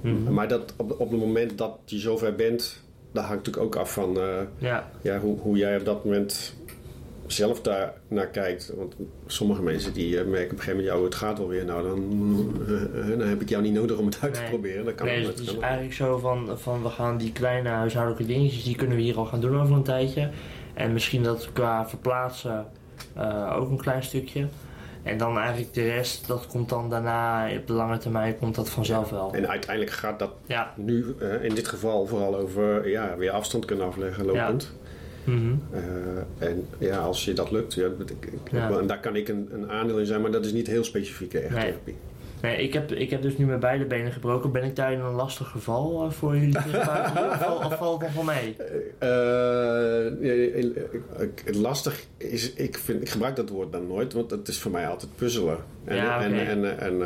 Mhm. 0.00 0.32
maar 0.32 0.48
dat, 0.48 0.74
op, 0.76 1.00
op 1.00 1.10
het 1.10 1.20
moment 1.20 1.58
dat 1.58 1.78
je 1.84 1.98
zover 1.98 2.34
bent, 2.34 2.82
dat 3.12 3.24
hangt 3.24 3.46
natuurlijk 3.46 3.64
ook 3.64 3.82
af 3.82 3.92
van 3.92 4.18
ja, 4.58 4.90
ja, 5.02 5.18
hoe, 5.18 5.38
hoe 5.38 5.56
jij 5.56 5.78
op 5.78 5.84
dat 5.84 6.04
moment 6.04 6.54
zelf 7.32 7.60
daar 7.60 7.92
naar 8.08 8.26
kijkt. 8.26 8.72
Want 8.76 8.96
sommige 9.26 9.62
mensen 9.62 9.92
die 9.92 10.18
eh, 10.20 10.26
merken 10.26 10.50
op 10.50 10.56
een 10.56 10.58
gegeven 10.58 10.76
moment, 10.84 10.98
ja, 10.98 11.04
het 11.04 11.14
gaat 11.14 11.38
alweer. 11.38 11.64
Nou, 11.64 11.82
dan, 11.82 12.00
eh, 12.66 13.00
eh, 13.12 13.18
dan 13.18 13.28
heb 13.28 13.40
ik 13.40 13.48
jou 13.48 13.62
niet 13.62 13.72
nodig 13.72 13.96
om 13.98 14.06
het 14.06 14.18
uit 14.20 14.34
te 14.34 14.40
Nee. 14.40 14.48
proberen. 14.48 14.84
Dat 14.84 14.94
kan 14.94 15.06
nee, 15.06 15.18
dus 15.18 15.26
het 15.28 15.38
is 15.40 15.58
eigenlijk 15.58 15.94
zo 15.94 16.18
van, 16.18 16.58
van 16.58 16.82
we 16.82 16.88
gaan 16.88 17.16
die 17.18 17.32
kleine 17.32 17.68
huishoudelijke 17.68 18.26
dingetjes, 18.32 18.64
die 18.64 18.76
kunnen 18.76 18.96
we 18.96 19.02
hier 19.02 19.16
al 19.16 19.26
gaan 19.26 19.40
doen 19.40 19.60
over 19.60 19.74
een 19.74 19.82
tijdje. 19.82 20.30
En 20.74 20.92
misschien 20.92 21.22
dat 21.22 21.48
qua 21.52 21.88
verplaatsen 21.88 22.66
ook 23.56 23.70
een 23.70 23.80
klein 23.80 24.02
stukje. 24.02 24.46
En 25.02 25.18
dan 25.18 25.38
eigenlijk 25.38 25.74
de 25.74 25.82
rest, 25.82 26.26
dat 26.26 26.46
komt 26.46 26.68
dan 26.68 26.90
daarna, 26.90 27.48
op 27.58 27.66
de 27.66 27.72
lange 27.72 27.98
termijn 27.98 28.38
komt 28.38 28.54
dat 28.54 28.70
vanzelf 28.70 29.10
wel. 29.10 29.32
En 29.34 29.48
uiteindelijk 29.48 29.94
gaat 29.96 30.18
dat 30.18 30.30
Ja. 30.46 30.72
nu 30.76 31.14
in 31.42 31.54
dit 31.54 31.68
geval 31.68 32.06
vooral 32.06 32.36
over 32.36 32.88
ja, 32.88 33.16
weer 33.16 33.30
afstand 33.30 33.64
kunnen 33.64 33.86
afleggen 33.86 34.24
lopend. 34.24 34.72
Mhm. 35.26 35.54
Eh, 35.72 36.48
en 36.48 36.66
ja, 36.78 36.98
als 36.98 37.24
je 37.24 37.32
dat 37.32 37.50
lukt, 37.50 37.74
ja, 37.74 37.88
dat- 37.98 38.10
ik, 38.10 38.26
ik, 38.26 38.50
Ja. 38.52 38.82
daar 38.82 39.00
kan 39.00 39.16
ik 39.16 39.28
een, 39.28 39.48
een 39.52 39.70
aandeel 39.70 39.98
in 39.98 40.06
zijn, 40.06 40.20
maar 40.20 40.30
dat 40.30 40.44
is 40.44 40.52
niet 40.52 40.66
heel 40.66 40.84
specifieke 40.84 41.38
ergotherapie. 41.38 41.94
Nee, 42.42 42.56
ik 42.62 42.72
heb, 42.72 42.92
ik 42.92 43.10
heb 43.10 43.22
dus 43.22 43.36
nu 43.38 43.46
mijn 43.46 43.60
beide 43.60 43.84
benen 43.84 44.12
gebroken. 44.12 44.52
Ben 44.52 44.62
ik 44.64 44.76
daar 44.76 44.92
in 44.92 45.00
een 45.00 45.14
lastig 45.14 45.48
geval 45.48 46.04
eh, 46.04 46.10
voor 46.10 46.36
jullie 46.36 46.52
therapeuten? 46.54 47.52
of, 47.56 47.64
of 47.64 47.76
valt 47.76 48.02
het 48.02 48.14
nog 48.14 48.24
wel 48.24 48.34
mee? 48.34 48.56
Ik- 51.18 51.54
lastig 51.56 52.04
is, 52.16 52.52
ik, 52.52 52.78
vind, 52.78 53.02
ik 53.02 53.08
gebruik 53.08 53.36
dat 53.36 53.48
woord 53.48 53.72
dan 53.72 53.86
nooit, 53.86 54.12
want 54.12 54.30
het 54.30 54.48
is 54.48 54.58
voor 54.58 54.70
mij 54.70 54.86
altijd 54.88 55.10
puzzelen. 55.16 55.56
En, 55.84 55.96
Ja, 55.96 56.22
en, 56.22 56.34
en, 56.46 56.78
en 56.78 56.98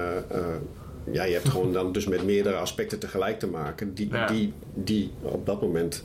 ja, 1.13 1.25
je 1.25 1.33
hebt 1.33 1.49
gewoon 1.49 1.73
dan 1.79 1.93
dus 1.93 2.07
met 2.07 2.25
meerdere 2.25 2.57
aspecten 2.57 2.99
tegelijk 2.99 3.39
te 3.39 3.47
maken, 3.47 3.95
die, 3.95 4.09
Ja. 4.13 4.27
die, 4.27 4.53
die 4.75 5.11
op 5.23 5.47
dat 5.47 5.61
moment 5.63 6.05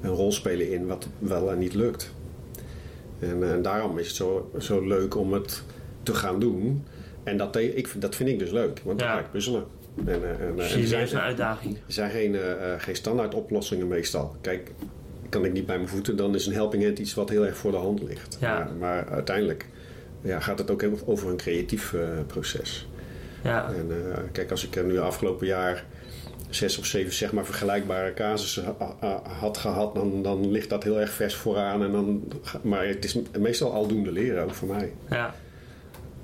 een 0.00 0.10
rol 0.10 0.32
spelen 0.32 0.70
in 0.72 0.86
wat 0.86 1.08
wel 1.18 1.50
en 1.50 1.58
niet 1.58 1.74
lukt. 1.74 2.12
En, 3.18 3.42
eh, 3.42 3.52
en 3.52 3.62
daarom 3.62 3.98
is 3.98 4.06
het 4.06 4.16
zo, 4.16 4.50
zo 4.58 4.86
leuk 4.86 5.16
om 5.16 5.32
het 5.32 5.62
te 6.02 6.14
gaan 6.14 6.40
doen. 6.40 6.84
En 7.22 7.36
dat, 7.36 7.52
de- 7.52 7.74
ik, 7.74 7.88
vind- 7.88 8.02
dat 8.02 8.14
vind 8.14 8.28
ik 8.28 8.38
dus 8.38 8.50
leuk, 8.50 8.80
want 8.84 8.98
dan 8.98 9.08
Ja. 9.08 9.14
ga 9.14 9.20
ik 9.20 9.30
puzzelen. 9.30 9.64
En, 10.06 10.22
eh, 10.24 10.30
en, 10.30 10.58
eh, 10.58 10.74
en 10.76 10.86
zijn- 10.86 11.02
is 11.02 11.12
een 11.12 11.18
uitdaging. 11.20 11.74
er 11.74 11.92
zijn 11.92 12.10
geen, 12.10 12.34
eh, 12.34 12.72
eh, 12.74 12.80
geen 12.80 12.96
standaard 12.96 13.34
oplossingen 13.34 13.88
meestal. 13.88 14.36
Kijk, 14.40 14.70
kan 15.28 15.44
ik 15.44 15.52
niet 15.52 15.66
bij 15.66 15.76
mijn 15.76 15.88
voeten, 15.88 16.16
dan 16.16 16.34
is 16.34 16.46
een 16.46 16.52
helping 16.52 16.84
hand 16.84 16.98
iets 16.98 17.14
wat 17.14 17.28
heel 17.28 17.46
erg 17.46 17.56
voor 17.56 17.70
de 17.70 17.76
hand 17.76 18.02
ligt. 18.02 18.36
Ja. 18.40 18.58
Maar, 18.58 18.72
maar 18.78 19.08
uiteindelijk 19.08 19.66
ja, 20.22 20.40
gaat 20.40 20.58
het 20.58 20.70
ook 20.70 20.82
over 21.06 21.28
een 21.28 21.36
creatief 21.36 21.92
eh, 21.94 22.00
proces. 22.26 22.88
Ja, 23.44 23.72
En 23.72 23.90
eh, 23.90 24.18
kijk, 24.32 24.50
als 24.50 24.66
ik 24.66 24.76
er 24.76 24.84
nu 24.84 24.98
afgelopen 24.98 25.46
jaar 25.46 25.84
zes 26.48 26.78
of 26.78 26.84
zeven 26.86 27.12
zeg 27.12 27.32
maar, 27.32 27.44
vergelijkbare 27.44 28.14
casussen 28.14 28.64
ha- 28.78 28.96
ha- 29.00 29.22
had 29.28 29.56
gehad, 29.58 29.94
dan, 29.94 30.22
dan 30.22 30.50
ligt 30.50 30.70
dat 30.70 30.82
heel 30.82 31.00
erg 31.00 31.10
vers 31.10 31.34
vooraan. 31.34 31.82
En 31.82 31.92
dan, 31.92 32.22
maar 32.62 32.86
het 32.86 33.04
is 33.04 33.18
meestal 33.38 33.72
aldoende 33.72 34.12
leren, 34.12 34.42
ook 34.44 34.54
voor 34.54 34.68
mij. 34.68 34.92
Ja. 35.10 35.34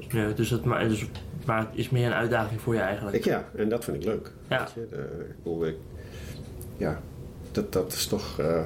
ja 0.08 0.30
dus, 0.30 0.50
het, 0.50 0.64
maar, 0.64 0.88
dus, 0.88 1.06
maar 1.46 1.58
het 1.58 1.68
is 1.72 1.90
meer 1.90 2.06
een 2.06 2.12
uitdaging 2.12 2.60
voor 2.60 2.74
je 2.74 2.80
eigenlijk. 2.80 3.16
Ik, 3.16 3.24
ja, 3.24 3.48
en 3.56 3.68
dat 3.68 3.84
vind 3.84 3.96
ik 3.96 4.04
leuk. 4.04 4.30
Ja. 4.48 4.58
Weet 4.58 4.72
je, 4.90 4.96
ik 5.28 5.34
bedoel, 5.42 5.66
ik- 5.66 5.76
ja, 6.76 7.00
dat, 7.52 7.72
dat 7.72 7.92
is 7.92 8.06
toch 8.06 8.38
eh, 8.38 8.58
eh, 8.58 8.64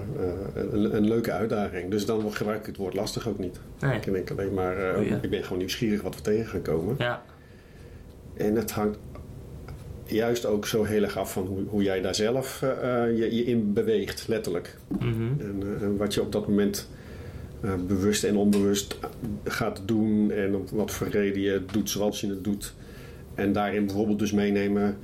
een, 0.55 0.97
een 0.97 1.09
leuke 1.09 1.33
uitdaging. 1.33 1.91
Dus 1.91 2.07
dan 2.07 2.33
gebruik 2.33 2.61
ik 2.61 2.67
het 2.67 2.77
woord 2.77 2.95
lastig 2.95 3.29
ook 3.29 3.39
niet. 3.39 3.61
Nee. 3.81 3.97
Ik 3.97 4.05
denk 4.13 4.31
alleen 4.31 4.55
maar, 4.55 4.77
eh, 4.95 5.09
ja. 5.09 5.19
ik 5.23 5.31
ben 5.31 5.43
gewoon 5.43 5.59
nieuwsgierig 5.59 6.03
wat 6.03 6.15
we 6.15 6.21
tegen 6.21 6.47
gaan 6.47 6.63
komen. 6.63 6.95
Ja. 6.99 7.23
En 8.37 8.55
het 8.55 8.71
hangt 8.71 8.99
juist 10.09 10.47
ook 10.47 10.67
zo 10.67 10.85
heel 10.85 11.03
erg 11.03 11.17
af 11.17 11.33
van 11.33 11.47
hoe, 11.47 11.65
hoe 11.69 11.83
jij 11.83 12.01
daar 12.01 12.15
zelf 12.15 12.63
eh, 12.63 13.05
eh, 13.05 13.19
je, 13.19 13.35
je 13.35 13.45
in 13.45 13.73
beweegt, 13.73 14.29
letterlijk. 14.29 14.77
Mhm. 14.99 15.41
En, 15.41 15.63
eh, 15.63 15.83
en 15.83 15.97
wat 15.97 16.15
je 16.15 16.23
op 16.23 16.33
dat 16.33 16.49
moment 16.49 16.89
bewust 17.87 18.25
en 18.25 18.37
onbewust 18.37 18.99
gaat 19.45 19.83
doen 19.85 20.31
en 20.31 20.67
wat 20.73 20.91
voor 20.91 21.09
reden 21.09 21.43
je 21.43 21.51
het 21.51 21.73
doet 21.73 21.91
zoals 21.91 22.21
je 22.21 22.29
het 22.29 22.45
doet. 22.45 22.75
En 23.35 23.53
daarin 23.53 23.87
bijvoorbeeld 23.87 24.19
dus 24.19 24.33
meenemen, 24.33 24.97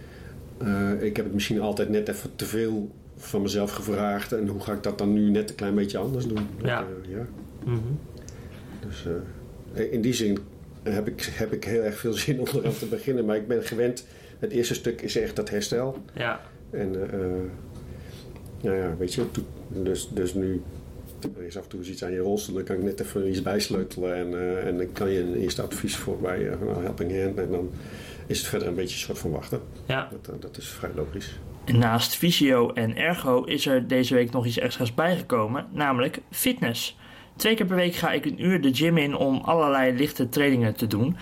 ik 1.00 1.16
heb 1.16 1.24
het 1.24 1.34
misschien 1.34 1.60
altijd 1.60 1.88
net 1.88 2.08
even 2.08 2.30
te 2.36 2.44
veel 2.44 2.90
van 3.16 3.42
mezelf 3.42 3.70
gevraagd 3.70 4.32
en 4.32 4.48
hoe 4.48 4.60
ga 4.60 4.72
ik 4.72 4.82
dat 4.82 4.98
dan 4.98 5.12
nu 5.12 5.30
net 5.30 5.50
een 5.50 5.56
klein 5.56 5.74
beetje 5.74 5.98
anders 5.98 6.26
doen? 6.26 6.46
Dat, 6.56 6.66
Ja. 6.66 6.86
ja. 7.08 7.26
Mhm. 7.64 7.78
Dus 8.88 9.06
in 9.90 10.00
die 10.00 10.12
zin 10.12 10.38
heb 10.82 11.08
ik, 11.08 11.32
heb 11.32 11.52
ik 11.52 11.64
heel 11.64 11.82
erg 11.82 11.98
veel 11.98 12.12
zin 12.24 12.40
om 12.40 12.46
eraan 12.54 12.78
te 12.78 12.86
beginnen, 12.86 13.24
maar 13.24 13.36
ik 13.36 13.48
ben 13.48 13.62
gewend, 13.62 14.06
het 14.44 14.52
eerste 14.52 14.74
stuk 14.74 15.00
is 15.00 15.16
echt 15.16 15.36
dat 15.36 15.50
herstel. 15.50 16.02
Ja. 16.14 16.40
En 16.70 17.10
eh, 17.10 17.20
eh, 17.20 17.30
nou 18.60 18.76
ja, 18.76 18.96
weet 18.96 19.14
je, 19.14 19.30
to- 19.30 19.42
dus, 19.68 20.08
dus 20.08 20.34
nu 20.34 20.62
er 21.36 21.42
is 21.46 21.56
af 21.56 21.62
en 21.62 21.68
toe 21.68 21.82
iets 21.84 22.04
aan 22.04 22.12
je 22.12 22.18
rolstoel, 22.18 22.54
dan 22.54 22.64
kan 22.64 22.76
ik 22.76 22.82
net 22.82 23.00
even 23.00 23.28
iets 23.28 23.42
bijsleutelen 23.42 24.14
en, 24.16 24.32
eh, 24.34 24.66
en 24.66 24.76
dan 24.76 24.92
kan 24.92 25.10
je 25.10 25.20
een 25.20 25.34
eerste 25.34 25.62
advies 25.62 25.96
voor 25.96 26.16
bij 26.18 26.48
eh, 26.48 26.60
nou, 26.60 26.82
Helping 26.82 27.22
Hand 27.22 27.38
en 27.38 27.50
dan 27.50 27.70
is 28.26 28.38
het 28.38 28.46
verder 28.48 28.68
een 28.68 28.74
beetje 28.74 28.94
een 28.94 29.00
soort 29.00 29.18
van 29.18 29.30
wachten. 29.30 29.60
ja. 29.86 30.08
Dat, 30.22 30.42
dat 30.42 30.56
is 30.56 30.68
vrij 30.68 30.90
logisch. 30.94 31.38
Naast 31.72 32.14
fysio 32.16 32.72
en 32.72 32.96
ergo 32.96 33.42
is 33.44 33.66
er 33.66 33.88
deze 33.88 34.14
week 34.14 34.30
nog 34.30 34.46
iets 34.46 34.58
extra's 34.58 34.94
bijgekomen, 34.94 35.66
namelijk 35.72 36.20
fitness. 36.30 36.98
Twee 37.36 37.54
keer 37.54 37.66
per 37.66 37.76
week 37.76 37.94
ga 37.94 38.12
ik 38.12 38.24
een 38.24 38.44
uur 38.44 38.60
de 38.60 38.74
gym 38.74 38.98
in 38.98 39.16
om 39.16 39.40
allerlei 39.40 39.92
lichte 39.96 40.28
trainingen 40.28 40.74
te 40.74 40.86
doen. 40.86 41.16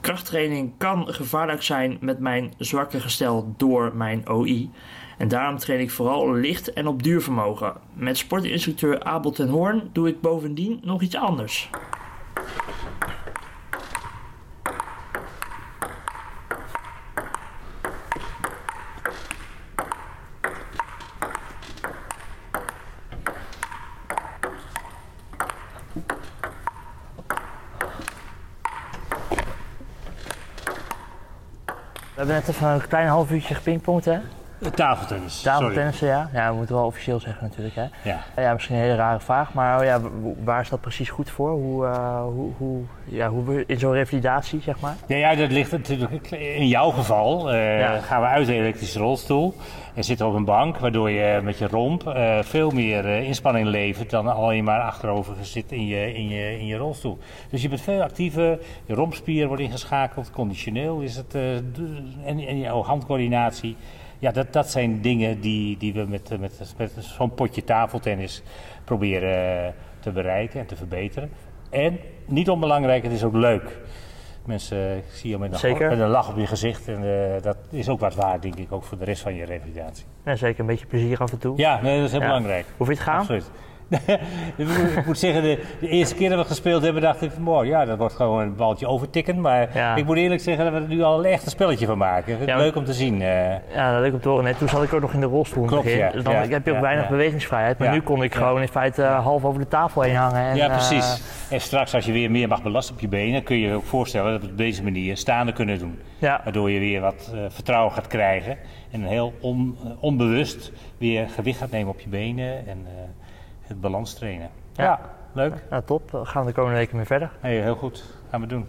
Krachttraining 0.00 0.72
kan 0.78 1.14
gevaarlijk 1.14 1.62
zijn 1.62 1.98
met 2.00 2.18
mijn 2.18 2.52
zwakke 2.58 3.00
gestel 3.00 3.54
door 3.56 3.96
mijn 3.96 4.28
OI. 4.28 4.70
En 5.18 5.28
daarom 5.28 5.58
train 5.58 5.80
ik 5.80 5.90
vooral 5.90 6.32
licht 6.32 6.72
en 6.72 6.86
op 6.86 7.02
duurvermogen. 7.02 7.72
Met 7.92 8.16
sportinstructeur 8.16 9.02
Abel 9.02 9.30
ten 9.30 9.48
Hoorn 9.48 9.90
doe 9.92 10.08
ik 10.08 10.20
bovendien 10.20 10.80
nog 10.82 11.02
iets 11.02 11.16
anders. 11.16 11.70
We 32.18 32.24
hebben 32.24 32.42
net 32.44 32.54
even 32.54 32.68
een 32.68 32.88
klein 32.88 33.06
half 33.06 33.30
uurtje 33.30 33.54
gepingpongd, 33.54 34.04
hè? 34.04 34.18
Tafeltennis. 34.74 35.40
Tafeltennissen, 35.42 36.06
ja. 36.08 36.30
Ja, 36.32 36.50
we 36.50 36.56
moeten 36.56 36.74
wel 36.74 36.84
officieel 36.84 37.20
zeggen 37.20 37.42
natuurlijk, 37.44 37.74
hè. 37.74 37.84
Ja. 38.02 38.20
Ja, 38.36 38.52
misschien 38.52 38.74
een 38.76 38.82
hele 38.82 38.94
rare 38.96 39.20
vraag, 39.20 39.52
maar 39.54 39.78
oh 39.78 39.84
ja, 39.84 40.00
waar 40.44 40.60
is 40.60 40.68
dat 40.68 40.80
precies 40.80 41.10
goed 41.10 41.30
voor? 41.30 41.50
Hoe, 41.50 41.86
eh, 41.86 42.22
hoe, 42.22 42.50
hoe, 42.56 42.80
ja, 43.04 43.28
hoe 43.28 43.64
in 43.66 43.78
zo'n 43.78 43.92
revalidatie, 43.92 44.60
zeg 44.60 44.80
maar? 44.80 44.94
Ja, 45.06 45.16
ja, 45.16 45.34
dat 45.34 45.50
ligt 45.50 45.70
natuurlijk 45.72 46.30
in 46.30 46.68
jouw 46.68 46.90
geval. 46.90 47.50
eh, 47.52 47.78
Ja. 47.80 47.98
Gaan 48.00 48.20
we 48.20 48.26
uit 48.26 48.46
de 48.46 48.54
elektrische 48.54 48.98
rolstoel 48.98 49.54
en 49.94 50.04
zitten 50.04 50.26
op 50.26 50.34
een 50.34 50.44
bank, 50.44 50.78
waardoor 50.78 51.10
je 51.10 51.40
met 51.42 51.58
je 51.58 51.66
romp 51.68 52.06
eh, 52.06 52.38
veel 52.42 52.70
meer 52.70 53.04
eh, 53.06 53.22
inspanning 53.22 53.66
levert 53.68 54.10
dan 54.10 54.26
al 54.28 54.52
je 54.52 54.62
maar 54.62 54.80
achterover 54.80 55.34
zit 55.40 55.72
in 55.72 55.86
je, 55.86 56.14
in, 56.14 56.28
je, 56.28 56.58
in 56.58 56.66
je 56.66 56.76
rolstoel. 56.76 57.18
Dus 57.50 57.62
je 57.62 57.68
bent 57.68 57.80
veel 57.80 58.02
actiever, 58.02 58.58
je 58.86 58.94
rompspier 58.94 59.46
wordt 59.46 59.62
ingeschakeld, 59.62 60.30
conditioneel 60.30 61.00
is 61.00 61.16
het, 61.16 61.34
eh, 61.34 61.54
en, 61.56 62.38
en 62.46 62.58
je 62.58 62.68
handcoördinatie. 62.68 63.76
Ja, 64.18 64.30
dat, 64.30 64.52
dat 64.52 64.70
zijn 64.70 65.00
dingen 65.00 65.40
die, 65.40 65.76
die 65.76 65.92
we 65.92 66.04
met, 66.08 66.40
met, 66.40 66.74
met 66.76 66.92
zo'n 66.98 67.34
potje 67.34 67.64
tafeltennis 67.64 68.42
proberen 68.84 69.64
eh, 69.66 69.72
te 70.00 70.10
bereiken 70.10 70.60
en 70.60 70.66
te 70.66 70.76
verbeteren. 70.76 71.30
En 71.70 71.98
niet 72.26 72.50
onbelangrijk, 72.50 73.02
het 73.02 73.12
is 73.12 73.24
ook 73.24 73.34
leuk. 73.34 73.78
Mensen, 74.44 74.78
eh, 74.78 74.96
ik 74.96 75.04
zie 75.12 75.30
je 75.30 75.38
met 75.38 75.52
een, 75.52 75.58
Zeker. 75.58 75.88
met 75.90 75.98
een 75.98 76.08
lach 76.08 76.28
op 76.30 76.36
je 76.36 76.46
gezicht. 76.46 76.88
En 76.88 76.96
eh, 77.34 77.42
dat 77.42 77.56
is 77.70 77.88
ook 77.88 78.00
wat 78.00 78.14
waard, 78.14 78.42
denk 78.42 78.54
ik, 78.56 78.72
ook 78.72 78.84
voor 78.84 78.98
de 78.98 79.04
rest 79.04 79.22
van 79.22 79.34
je 79.34 79.44
revalidatie. 79.44 80.04
Ja, 80.24 80.36
zeker 80.36 80.60
een 80.60 80.66
beetje 80.66 80.86
plezier 80.86 81.18
af 81.20 81.32
en 81.32 81.38
toe. 81.38 81.56
Ja, 81.56 81.80
nee, 81.82 81.96
dat 81.96 82.04
is 82.06 82.10
heel 82.12 82.20
Ja. 82.20 82.26
belangrijk. 82.26 82.66
Hoe 82.76 82.86
vind 82.86 82.98
je 82.98 83.04
het 83.04 83.12
gaan? 83.12 83.20
Absoluut. 83.20 83.50
ik 84.96 85.06
moet 85.06 85.18
zeggen, 85.18 85.42
de, 85.42 85.62
de 85.80 85.88
eerste 85.88 86.14
keer 86.14 86.28
dat 86.28 86.38
we 86.38 86.44
gespeeld 86.44 86.82
hebben, 86.82 87.02
dacht 87.02 87.22
ik 87.22 87.30
van, 87.30 87.42
mooi, 87.42 87.68
ja, 87.68 87.84
dat 87.84 87.98
wordt 87.98 88.14
gewoon 88.14 88.40
een 88.42 88.56
baltje 88.56 88.86
overtikken. 88.86 89.40
Maar 89.40 89.68
Ja. 89.74 89.96
ik 89.96 90.04
moet 90.04 90.16
eerlijk 90.16 90.40
zeggen 90.40 90.64
dat 90.64 90.72
we 90.74 90.80
er 90.80 90.88
nu 90.88 91.02
al 91.02 91.24
echt 91.24 91.44
een 91.44 91.50
spelletje 91.50 91.86
van 91.86 91.98
maken. 91.98 92.36
Ja, 92.46 92.56
leuk 92.56 92.76
om 92.76 92.84
te 92.84 92.92
zien. 92.92 93.22
eh. 93.22 93.74
Ja, 93.74 94.00
leuk 94.00 94.12
om 94.12 94.20
te 94.20 94.28
horen. 94.28 94.44
Nee, 94.44 94.54
toen 94.56 94.68
zat 94.68 94.82
ik 94.82 94.92
ook 94.92 95.00
nog 95.00 95.12
in 95.12 95.20
de 95.20 95.26
rolstoel 95.26 95.64
Klopt, 95.64 95.92
ja. 95.92 96.10
Dus 96.10 96.22
dan 96.24 96.34
heb 96.34 96.66
je 96.66 96.72
ook 96.72 96.80
weinig 96.80 97.08
bewegingsvrijheid. 97.08 97.78
Maar 97.78 97.90
nu 97.92 98.00
kon 98.00 98.22
ik 98.22 98.34
gewoon 98.34 98.60
in 98.60 98.68
feite 98.68 99.02
eh, 99.02 99.24
half 99.24 99.44
over 99.44 99.60
de 99.60 99.68
tafel 99.68 100.02
heen 100.02 100.14
hangen. 100.14 100.42
En, 100.50 100.56
ja, 100.56 100.66
eh, 100.66 100.72
precies. 100.72 101.22
En 101.50 101.60
straks 101.60 101.94
als 101.94 102.04
je 102.04 102.12
weer 102.12 102.30
meer 102.30 102.48
mag 102.48 102.62
belasten 102.62 102.94
op 102.94 103.00
je 103.00 103.08
benen, 103.08 103.42
kun 103.42 103.56
je 103.58 103.66
je 103.68 103.74
ook 103.74 103.84
voorstellen 103.84 104.32
dat 104.32 104.42
we 104.42 104.48
op 104.48 104.56
deze 104.56 104.82
manier 104.82 105.16
staande 105.16 105.52
kunnen 105.52 105.78
doen. 105.78 105.98
Waardoor 106.20 106.70
je 106.70 106.78
weer 106.78 107.00
wat 107.00 107.32
vertrouwen 107.48 107.92
gaat 107.92 108.06
krijgen. 108.06 108.56
En 108.90 109.02
heel 109.02 109.32
on- 109.40 109.76
onbewust 110.00 110.72
weer 110.98 111.28
gewicht 111.28 111.58
gaat 111.58 111.70
nemen 111.70 111.92
op 111.92 112.00
je 112.00 112.08
benen 112.08 112.66
en 112.68 112.86
het 113.68 113.80
balans 113.80 114.14
trainen. 114.14 114.50
Ja. 114.74 114.84
Ja, 114.84 115.00
leuk. 115.32 115.64
nou, 115.70 115.82
top. 115.84 116.10
Dan 116.10 116.26
gaan 116.26 116.42
we 116.42 116.48
de 116.48 116.54
komende 116.54 116.78
weken 116.78 116.96
weer 116.96 117.06
verder. 117.06 117.30
Hey, 117.40 117.62
heel 117.62 117.74
goed. 117.74 118.04
Gaan 118.30 118.40
we 118.40 118.46
doen. 118.46 118.66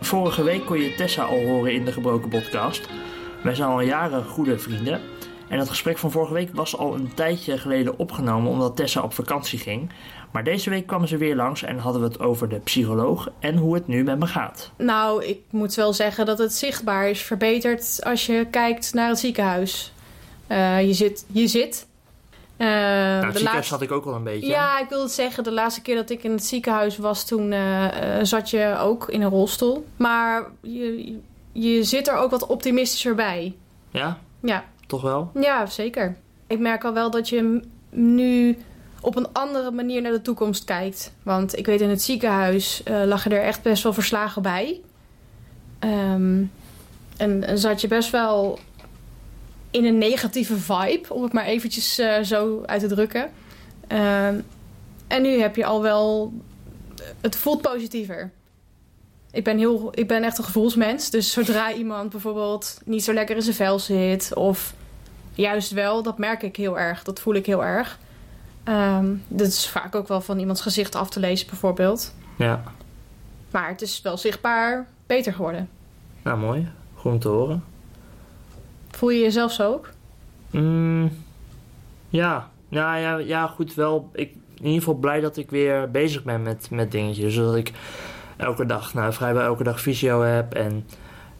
Vorige 0.00 0.42
week 0.42 0.66
kon 0.66 0.78
je 0.78 0.94
Tessa 0.94 1.22
al 1.24 1.46
horen 1.46 1.72
in 1.74 1.84
de 1.84 1.92
Gebroken 1.92 2.28
Podcast. 2.28 2.88
Wij 3.42 3.54
zijn 3.54 3.68
al 3.68 3.80
jaren 3.80 4.24
goede 4.24 4.58
vrienden. 4.58 5.00
En 5.48 5.58
het 5.58 5.68
gesprek 5.68 5.98
van 5.98 6.10
vorige 6.10 6.32
week 6.32 6.54
was 6.54 6.76
al 6.76 6.94
een 6.94 7.14
tijdje 7.14 7.58
geleden 7.58 7.98
opgenomen 7.98 8.50
omdat 8.50 8.76
Tessa 8.76 9.00
op 9.02 9.12
vakantie 9.14 9.58
ging. 9.58 9.90
Maar 10.32 10.44
deze 10.44 10.70
week 10.70 10.86
kwam 10.86 11.06
ze 11.06 11.16
weer 11.16 11.36
langs 11.36 11.62
en 11.62 11.78
hadden 11.78 12.02
we 12.02 12.08
het 12.08 12.20
over 12.20 12.48
de 12.48 12.58
psycholoog 12.58 13.28
en 13.38 13.56
hoe 13.56 13.74
het 13.74 13.86
nu 13.86 14.04
met 14.04 14.18
me 14.18 14.26
gaat. 14.26 14.70
Nou, 14.78 15.24
ik 15.24 15.38
moet 15.50 15.74
wel 15.74 15.92
zeggen 15.92 16.26
dat 16.26 16.38
het 16.38 16.52
zichtbaar 16.54 17.08
is 17.10 17.20
verbeterd 17.22 18.00
als 18.04 18.26
je 18.26 18.46
kijkt 18.50 18.94
naar 18.94 19.08
het 19.08 19.18
ziekenhuis. 19.18 19.92
Eh, 20.46 20.86
je 20.86 20.92
zit. 20.92 21.24
Je 21.32 21.46
zit. 21.46 21.86
Eh, 22.56 22.66
Nou, 22.66 22.80
de 22.80 22.82
het 22.82 23.22
ziekenhuis 23.24 23.42
laatste- 23.42 23.62
zat 23.74 23.82
ik 23.82 23.92
ook 23.92 24.04
al 24.06 24.14
een 24.14 24.22
beetje. 24.24 24.48
Ja, 24.48 24.78
ik 24.80 24.88
wil 24.88 25.02
het 25.02 25.10
zeggen, 25.12 25.44
de 25.44 25.52
laatste 25.52 25.82
keer 25.82 25.94
dat 25.96 26.10
ik 26.10 26.22
in 26.24 26.30
het 26.30 26.44
ziekenhuis 26.44 26.96
was, 26.98 27.24
toen 27.26 27.52
eh, 27.52 27.84
zat 28.22 28.50
je 28.50 28.76
ook 28.80 29.08
in 29.08 29.22
een 29.22 29.30
rolstoel. 29.30 29.86
Maar 29.96 30.46
je, 30.60 31.18
je 31.52 31.84
zit 31.84 32.08
er 32.08 32.16
ook 32.16 32.30
wat 32.30 32.46
optimistischer 32.46 33.14
bij. 33.14 33.54
Ja? 33.90 34.18
Ja, 34.40 34.64
Toch 34.86 35.02
wel? 35.02 35.30
ja, 35.34 35.66
zeker. 35.66 36.16
Ik 36.46 36.58
merk 36.58 36.84
al 36.84 36.92
wel 36.92 37.10
dat 37.10 37.28
je 37.28 37.62
nu 37.90 38.58
op 39.00 39.16
een 39.16 39.32
andere 39.32 39.70
manier 39.70 40.02
naar 40.02 40.12
de 40.12 40.22
toekomst 40.22 40.64
kijkt. 40.64 41.12
Want 41.22 41.58
ik 41.58 41.66
weet 41.66 41.80
in 41.80 41.88
het 41.88 42.02
ziekenhuis 42.02 42.82
eh, 42.82 43.02
lag 43.04 43.24
je 43.24 43.30
er 43.30 43.42
echt 43.42 43.62
best 43.62 43.82
wel 43.82 43.92
verslagen 43.92 44.42
bij. 44.42 44.80
Ehm, 45.78 46.44
en, 47.16 47.44
en 47.44 47.58
zat 47.58 47.80
je 47.80 47.88
best 47.88 48.10
wel 48.10 48.58
in 49.70 49.84
een 49.84 49.98
negatieve 49.98 50.56
vibe, 50.56 51.14
om 51.14 51.22
het 51.22 51.32
maar 51.32 51.44
eventjes 51.44 51.98
eh, 51.98 52.22
zo 52.22 52.62
uit 52.66 52.80
te 52.80 52.86
drukken. 52.86 53.30
Ehm, 53.86 54.40
en 55.06 55.22
nu 55.22 55.40
heb 55.40 55.56
je 55.56 55.64
al 55.64 55.82
wel... 55.82 56.32
Het 57.20 57.36
voelt 57.36 57.62
positiever. 57.62 58.32
Ik 59.30 59.44
ben, 59.44 59.58
heel, 59.58 59.90
ik 59.94 60.08
ben 60.08 60.22
echt 60.22 60.38
een 60.38 60.44
gevoelsmens. 60.44 61.10
Dus 61.10 61.32
zodra 61.32 61.72
iemand 61.82 62.10
bijvoorbeeld 62.10 62.80
niet 62.84 63.04
zo 63.04 63.12
lekker 63.12 63.36
in 63.36 63.42
zijn 63.42 63.54
vel 63.54 63.78
zit... 63.78 64.34
of 64.34 64.74
juist 65.34 65.70
wel, 65.70 66.02
dat 66.02 66.18
merk 66.18 66.42
ik 66.42 66.56
heel 66.56 66.78
erg. 66.78 67.02
Dat 67.02 67.20
voel 67.20 67.34
ik 67.34 67.46
heel 67.46 67.64
erg. 67.64 67.98
Ehm 68.64 69.14
dat 69.28 69.46
is 69.46 69.68
vaak 69.68 69.94
ook 69.94 70.08
wel 70.08 70.20
van 70.20 70.38
iemands 70.38 70.60
gezicht 70.60 70.94
af 70.94 71.10
te 71.10 71.20
lezen 71.20 71.46
bijvoorbeeld. 71.46 72.14
Ja. 72.38 72.62
Maar 73.50 73.68
het 73.68 73.82
is 73.82 74.02
wel 74.02 74.16
zichtbaar 74.16 74.86
beter 75.06 75.32
geworden. 75.32 75.68
Nou, 76.22 76.38
mooi. 76.38 76.68
Goed 76.94 77.12
om 77.12 77.18
te 77.18 77.28
horen. 77.28 77.64
Voel 78.90 79.10
je 79.10 79.20
jezelf 79.20 79.52
zo 79.52 79.72
ook? 79.72 79.90
Mm, 80.50 81.12
ja. 82.08 82.50
Ja, 82.68 82.96
ja, 82.96 83.16
ja, 83.16 83.46
goed 83.46 83.74
wel. 83.74 84.10
Ik, 84.12 84.32
in 84.54 84.64
ieder 84.64 84.78
geval 84.78 84.94
blij 84.94 85.20
dat 85.20 85.36
ik 85.36 85.50
weer 85.50 85.90
bezig 85.90 86.24
ben 86.24 86.42
met, 86.42 86.70
met 86.70 86.90
dingetjes. 86.90 87.34
Zodat 87.34 87.56
ik 87.56 87.72
elke 88.36 88.66
dag, 88.66 88.94
nou 88.94 89.12
vrijwel 89.12 89.42
elke 89.42 89.62
dag 89.62 89.80
fysio 89.80 90.22
heb 90.22 90.54
en 90.54 90.84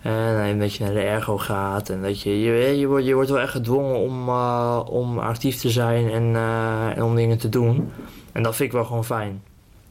uh, 0.06 0.48
een 0.48 0.58
beetje 0.58 0.84
naar 0.84 0.94
de 0.94 1.00
ergo 1.00 1.38
gaat. 1.38 1.88
En 1.88 2.02
dat 2.02 2.22
je, 2.22 2.40
je, 2.40 2.78
je, 2.78 2.86
wordt, 2.86 3.06
je 3.06 3.14
wordt 3.14 3.30
wel 3.30 3.40
echt 3.40 3.50
gedwongen 3.50 3.98
om, 3.98 4.28
uh, 4.28 4.80
om 4.90 5.18
actief 5.18 5.56
te 5.56 5.70
zijn 5.70 6.10
en, 6.10 6.22
uh, 6.22 6.96
en 6.96 7.02
om 7.02 7.14
dingen 7.14 7.38
te 7.38 7.48
doen. 7.48 7.92
En 8.32 8.42
dat 8.42 8.56
vind 8.56 8.68
ik 8.68 8.74
wel 8.74 8.84
gewoon 8.84 9.04
fijn. 9.04 9.42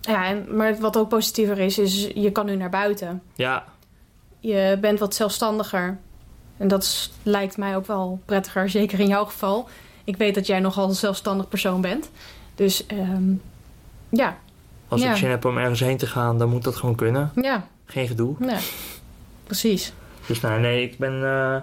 Ja, 0.02 0.26
en, 0.26 0.56
maar 0.56 0.80
wat 0.80 0.98
ook 0.98 1.10
positiever 1.10 1.60
is, 1.60 1.80
is 1.80 2.10
je 2.16 2.32
kan 2.32 2.46
nu 2.46 2.56
naar 2.56 2.70
buiten. 2.70 3.22
Ja. 3.36 3.64
Je 4.40 4.78
bent 4.82 5.00
wat 5.00 5.16
zelfstandiger. 5.16 5.98
En 6.58 6.68
dat 6.68 6.84
is, 6.84 7.12
lijkt 7.24 7.58
mij 7.58 7.76
ook 7.76 7.86
wel 7.86 8.20
prettiger, 8.26 8.70
zeker 8.70 9.00
in 9.00 9.08
jouw 9.08 9.26
geval. 9.26 9.68
Ik 10.04 10.18
weet 10.18 10.36
dat 10.36 10.48
jij 10.48 10.60
nogal 10.60 10.88
een 10.88 10.96
zelfstandig 10.96 11.48
persoon 11.48 11.82
bent. 11.82 12.10
Dus 12.56 12.86
um, 12.92 13.42
ja. 14.10 14.38
Als 14.88 15.02
ja. 15.02 15.12
ik 15.12 15.18
zin 15.18 15.30
heb 15.30 15.46
om 15.46 15.58
ergens 15.58 15.80
heen 15.80 15.98
te 15.98 16.08
gaan, 16.08 16.38
dan 16.38 16.50
moet 16.50 16.64
dat 16.64 16.76
gewoon 16.76 16.96
kunnen. 16.96 17.32
Ja. 17.42 17.68
Geen 17.86 18.08
gedoe. 18.08 18.36
Ja, 18.40 18.58
precies. 19.44 19.94
Dus 20.26 20.42
nou, 20.42 20.60
nee, 20.60 20.84
ik 20.84 20.98
ben, 20.98 21.14
uh, 21.14 21.56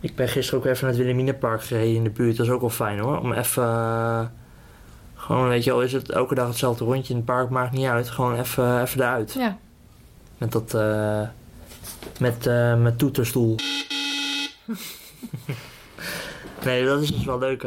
ik 0.00 0.14
ben 0.14 0.28
gisteren 0.28 0.60
ook 0.60 0.66
even 0.66 0.80
naar 0.80 0.90
het 0.90 0.98
Wilhelminapark 0.98 1.62
gereden 1.62 1.94
in 1.94 2.04
de 2.04 2.10
buurt. 2.10 2.36
Dat 2.36 2.46
is 2.46 2.52
ook 2.52 2.60
wel 2.60 2.70
fijn 2.70 2.98
hoor. 2.98 3.18
Om 3.18 3.32
even, 3.32 3.62
uh, 3.62 4.20
gewoon 5.14 5.48
weet 5.48 5.64
je 5.64 5.72
al 5.72 5.82
is 5.82 5.92
het 5.92 6.10
elke 6.10 6.34
dag 6.34 6.48
hetzelfde 6.48 6.84
rondje 6.84 7.12
in 7.12 7.16
het 7.16 7.24
park, 7.24 7.50
maakt 7.50 7.72
niet 7.72 7.86
uit. 7.86 8.10
Gewoon 8.10 8.38
even, 8.38 8.82
even 8.82 9.00
eruit. 9.00 9.32
Ja. 9.32 9.56
Met 10.38 10.52
dat, 10.52 10.74
uh, 10.74 11.20
met, 12.18 12.50
met 12.78 12.98
toeterstoel. 12.98 13.56
nee, 16.64 16.84
dat 16.84 17.02
is 17.02 17.12
dus 17.12 17.24
wel 17.24 17.38
leuk 17.38 17.62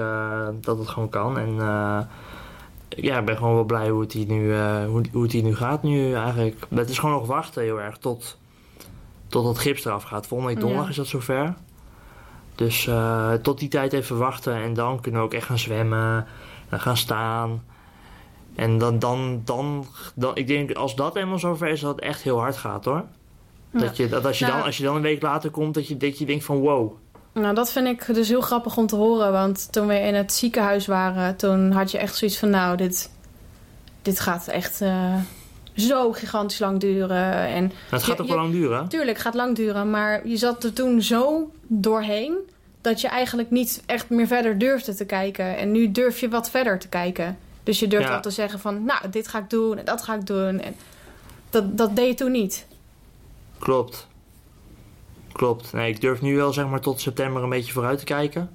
dat 0.61 0.77
het 0.77 0.87
gewoon 0.87 1.09
kan. 1.09 1.39
En 1.39 1.57
ja, 2.89 3.19
ik 3.19 3.25
ben 3.25 3.37
gewoon 3.37 3.53
wel 3.53 3.63
blij 3.63 3.89
hoe 3.89 4.01
het 4.01 4.11
hier 4.13 4.27
nu, 4.27 4.55
hoe, 4.85 5.03
hoe 5.11 5.23
het 5.23 5.31
hier 5.31 5.43
nu 5.43 5.55
gaat 5.55 5.83
nu 5.83 6.13
eigenlijk. 6.13 6.67
Het 6.69 6.89
is 6.89 6.99
gewoon 6.99 7.15
nog 7.15 7.27
wachten 7.27 7.63
heel 7.63 7.81
erg 7.81 7.97
tot 7.97 8.37
tot 9.27 9.47
het 9.47 9.57
gips 9.57 9.85
eraf 9.85 10.03
gaat. 10.03 10.27
Volgende 10.27 10.53
week 10.53 10.61
donderdag 10.61 10.85
Ja. 10.85 10.91
is 10.91 10.97
dat 10.97 11.07
zover. 11.07 11.53
Dus 12.55 12.85
uh, 12.85 13.33
tot 13.33 13.59
die 13.59 13.69
tijd 13.69 13.93
even 13.93 14.17
wachten 14.17 14.53
en 14.55 14.73
dan 14.73 15.01
kunnen 15.01 15.21
we 15.21 15.25
ook 15.27 15.33
echt 15.33 15.45
gaan 15.45 15.59
zwemmen 15.59 16.25
en 16.69 16.79
gaan 16.79 16.97
staan. 16.97 17.63
En 18.55 18.77
dan, 18.77 18.99
dan, 18.99 19.41
dan, 19.45 19.85
dan, 20.15 20.35
ik 20.35 20.47
denk 20.47 20.73
als 20.73 20.95
dat 20.95 21.15
eenmaal 21.15 21.39
zover 21.39 21.67
is, 21.67 21.79
dat 21.79 21.95
het 21.95 22.03
echt 22.03 22.21
heel 22.21 22.39
hard 22.39 22.57
gaat 22.57 22.85
hoor. 22.85 23.03
Ja. 23.71 23.79
Dat, 23.79 23.97
je, 23.97 24.07
dat 24.07 24.25
als, 24.25 24.39
je 24.39 24.45
Nou. 24.45 24.57
dan, 24.57 24.65
als 24.65 24.77
je 24.77 24.83
dan 24.83 24.95
een 24.95 25.01
week 25.01 25.21
later 25.21 25.49
komt, 25.49 25.73
dat 25.73 25.87
je, 25.87 25.97
dat 25.97 26.17
je 26.17 26.25
denkt 26.25 26.43
van 26.43 26.57
wow. 26.57 26.93
Nou, 27.41 27.55
dat 27.55 27.71
vind 27.71 27.87
ik 27.87 28.13
dus 28.15 28.27
heel 28.27 28.41
grappig 28.41 28.77
om 28.77 28.87
te 28.87 28.95
horen. 28.95 29.31
Want 29.31 29.71
toen 29.71 29.87
we 29.87 29.99
in 29.99 30.15
het 30.15 30.33
ziekenhuis 30.33 30.85
waren, 30.87 31.35
toen 31.35 31.71
had 31.71 31.91
je 31.91 31.97
echt 31.97 32.15
zoiets 32.15 32.37
van... 32.37 32.49
Nou, 32.49 32.77
dit, 32.77 33.09
dit 34.01 34.19
gaat 34.19 34.47
echt 34.47 34.81
eh, 34.81 35.15
zo 35.75 36.11
gigantisch 36.11 36.59
lang 36.59 36.79
duren. 36.79 37.33
En 37.33 37.71
Het 37.89 38.03
gaat 38.03 38.15
Je- 38.17 38.21
ook 38.21 38.27
wel 38.27 38.37
lang 38.37 38.51
duren. 38.51 38.87
Tuurlijk, 38.87 39.11
het 39.11 39.21
gaat 39.21 39.33
lang 39.33 39.55
duren, 39.55 39.89
maar 39.89 40.27
je 40.27 40.37
zat 40.37 40.63
er 40.63 40.73
toen 40.73 41.01
zo 41.01 41.51
doorheen 41.67 42.37
dat 42.81 43.01
je 43.01 43.07
eigenlijk 43.07 43.51
niet 43.51 43.83
echt 43.85 44.09
meer 44.09 44.27
verder 44.27 44.57
durfde 44.57 44.93
te 44.95 45.05
kijken. 45.05 45.57
En 45.57 45.71
nu 45.71 45.91
durf 45.91 46.19
je 46.19 46.29
wat 46.29 46.49
verder 46.49 46.79
te 46.79 46.87
kijken. 46.87 47.37
Dus 47.63 47.79
je 47.79 47.87
durft 47.87 48.07
Ja. 48.07 48.15
al 48.15 48.21
te 48.21 48.29
zeggen 48.29 48.59
van, 48.59 48.83
nou, 48.83 49.09
dit 49.09 49.27
ga 49.27 49.37
ik 49.39 49.49
doen 49.49 49.77
en 49.77 49.85
dat 49.85 50.01
ga 50.01 50.13
ik 50.15 50.25
doen. 50.27 50.59
En 50.59 50.75
dat, 51.49 51.77
dat 51.77 51.95
deed 51.95 52.07
je 52.07 52.13
toen 52.13 52.31
niet. 52.31 52.65
Klopt. 53.59 54.07
Klopt. 55.35 55.73
Nee, 55.73 55.89
ik 55.89 56.01
durf 56.01 56.21
nu 56.21 56.35
wel 56.35 56.53
zeg 56.53 56.67
maar 56.67 56.79
tot 56.79 56.99
september 57.01 57.43
een 57.43 57.49
beetje 57.49 57.73
vooruit 57.73 57.99
te 57.99 58.05
kijken. 58.05 58.49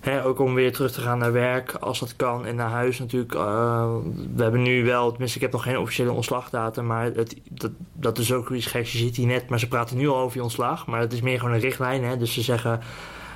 Hè, 0.00 0.24
ook 0.24 0.38
om 0.38 0.54
weer 0.54 0.72
terug 0.72 0.92
te 0.92 1.00
gaan 1.00 1.18
naar 1.18 1.32
werk 1.32 1.74
als 1.80 2.00
dat 2.00 2.16
kan. 2.16 2.46
En 2.46 2.56
naar 2.56 2.70
huis 2.70 2.98
natuurlijk. 2.98 3.34
eh, 3.34 3.94
we 4.34 4.42
hebben 4.42 4.62
nu 4.62 4.84
wel, 4.84 5.10
tenminste 5.10 5.36
ik 5.36 5.42
heb 5.42 5.52
nog 5.52 5.62
geen 5.62 5.78
officiële 5.78 6.12
ontslagdatum. 6.12 6.86
Maar 6.86 7.04
het, 7.04 7.36
dat, 7.50 7.70
dat 7.92 8.18
is 8.18 8.32
ook 8.32 8.50
iets 8.50 8.66
geks. 8.66 8.92
Je 8.92 8.98
ziet 8.98 9.16
hier 9.16 9.26
net, 9.26 9.48
maar 9.48 9.58
ze 9.58 9.68
praten 9.68 9.96
nu 9.96 10.08
al 10.08 10.16
over 10.18 10.36
je 10.36 10.42
ontslag. 10.42 10.86
Maar 10.86 11.00
het 11.00 11.12
is 11.12 11.20
meer 11.20 11.38
gewoon 11.38 11.54
een 11.54 11.60
richtlijn. 11.60 12.04
Hè? 12.04 12.16
Dus 12.16 12.32
ze 12.32 12.42
zeggen 12.42 12.80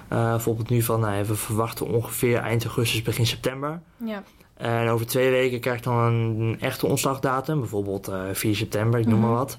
eh, 0.08 0.30
bijvoorbeeld 0.30 0.68
nu 0.68 0.82
van, 0.82 1.00
nou, 1.00 1.24
we 1.26 1.34
verwachten 1.34 1.86
ongeveer 1.86 2.38
eind 2.38 2.64
augustus, 2.64 3.02
begin 3.02 3.26
september. 3.26 3.80
Ja. 4.04 4.22
En 4.56 4.88
over 4.88 5.06
twee 5.06 5.30
weken 5.30 5.60
krijg 5.60 5.76
ik 5.76 5.82
dan 5.84 5.96
een 5.96 6.56
echte 6.60 6.86
ontslagdatum. 6.86 7.58
Bijvoorbeeld 7.60 8.08
eh 8.08 8.20
4 8.32 8.54
september, 8.56 9.00
ik 9.00 9.06
noem 9.06 9.20
maar 9.20 9.28
Mhm. 9.30 9.38
wat. 9.38 9.56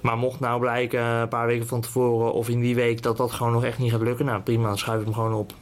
Maar 0.00 0.18
mocht 0.18 0.40
nou 0.40 0.60
blijken 0.60 1.00
eh, 1.00 1.20
een 1.20 1.28
paar 1.28 1.46
weken 1.46 1.66
van 1.66 1.80
tevoren 1.80 2.32
of 2.32 2.48
in 2.48 2.60
die 2.60 2.74
week 2.74 3.02
dat 3.02 3.16
dat 3.16 3.32
gewoon 3.32 3.52
nog 3.52 3.64
echt 3.64 3.78
niet 3.78 3.90
gaat 3.90 4.00
lukken. 4.00 4.24
Nou 4.24 4.40
prima, 4.40 4.68
dan 4.68 4.78
schuif 4.78 4.98
ik 4.98 5.04
hem 5.04 5.14
gewoon 5.14 5.34
op. 5.34 5.52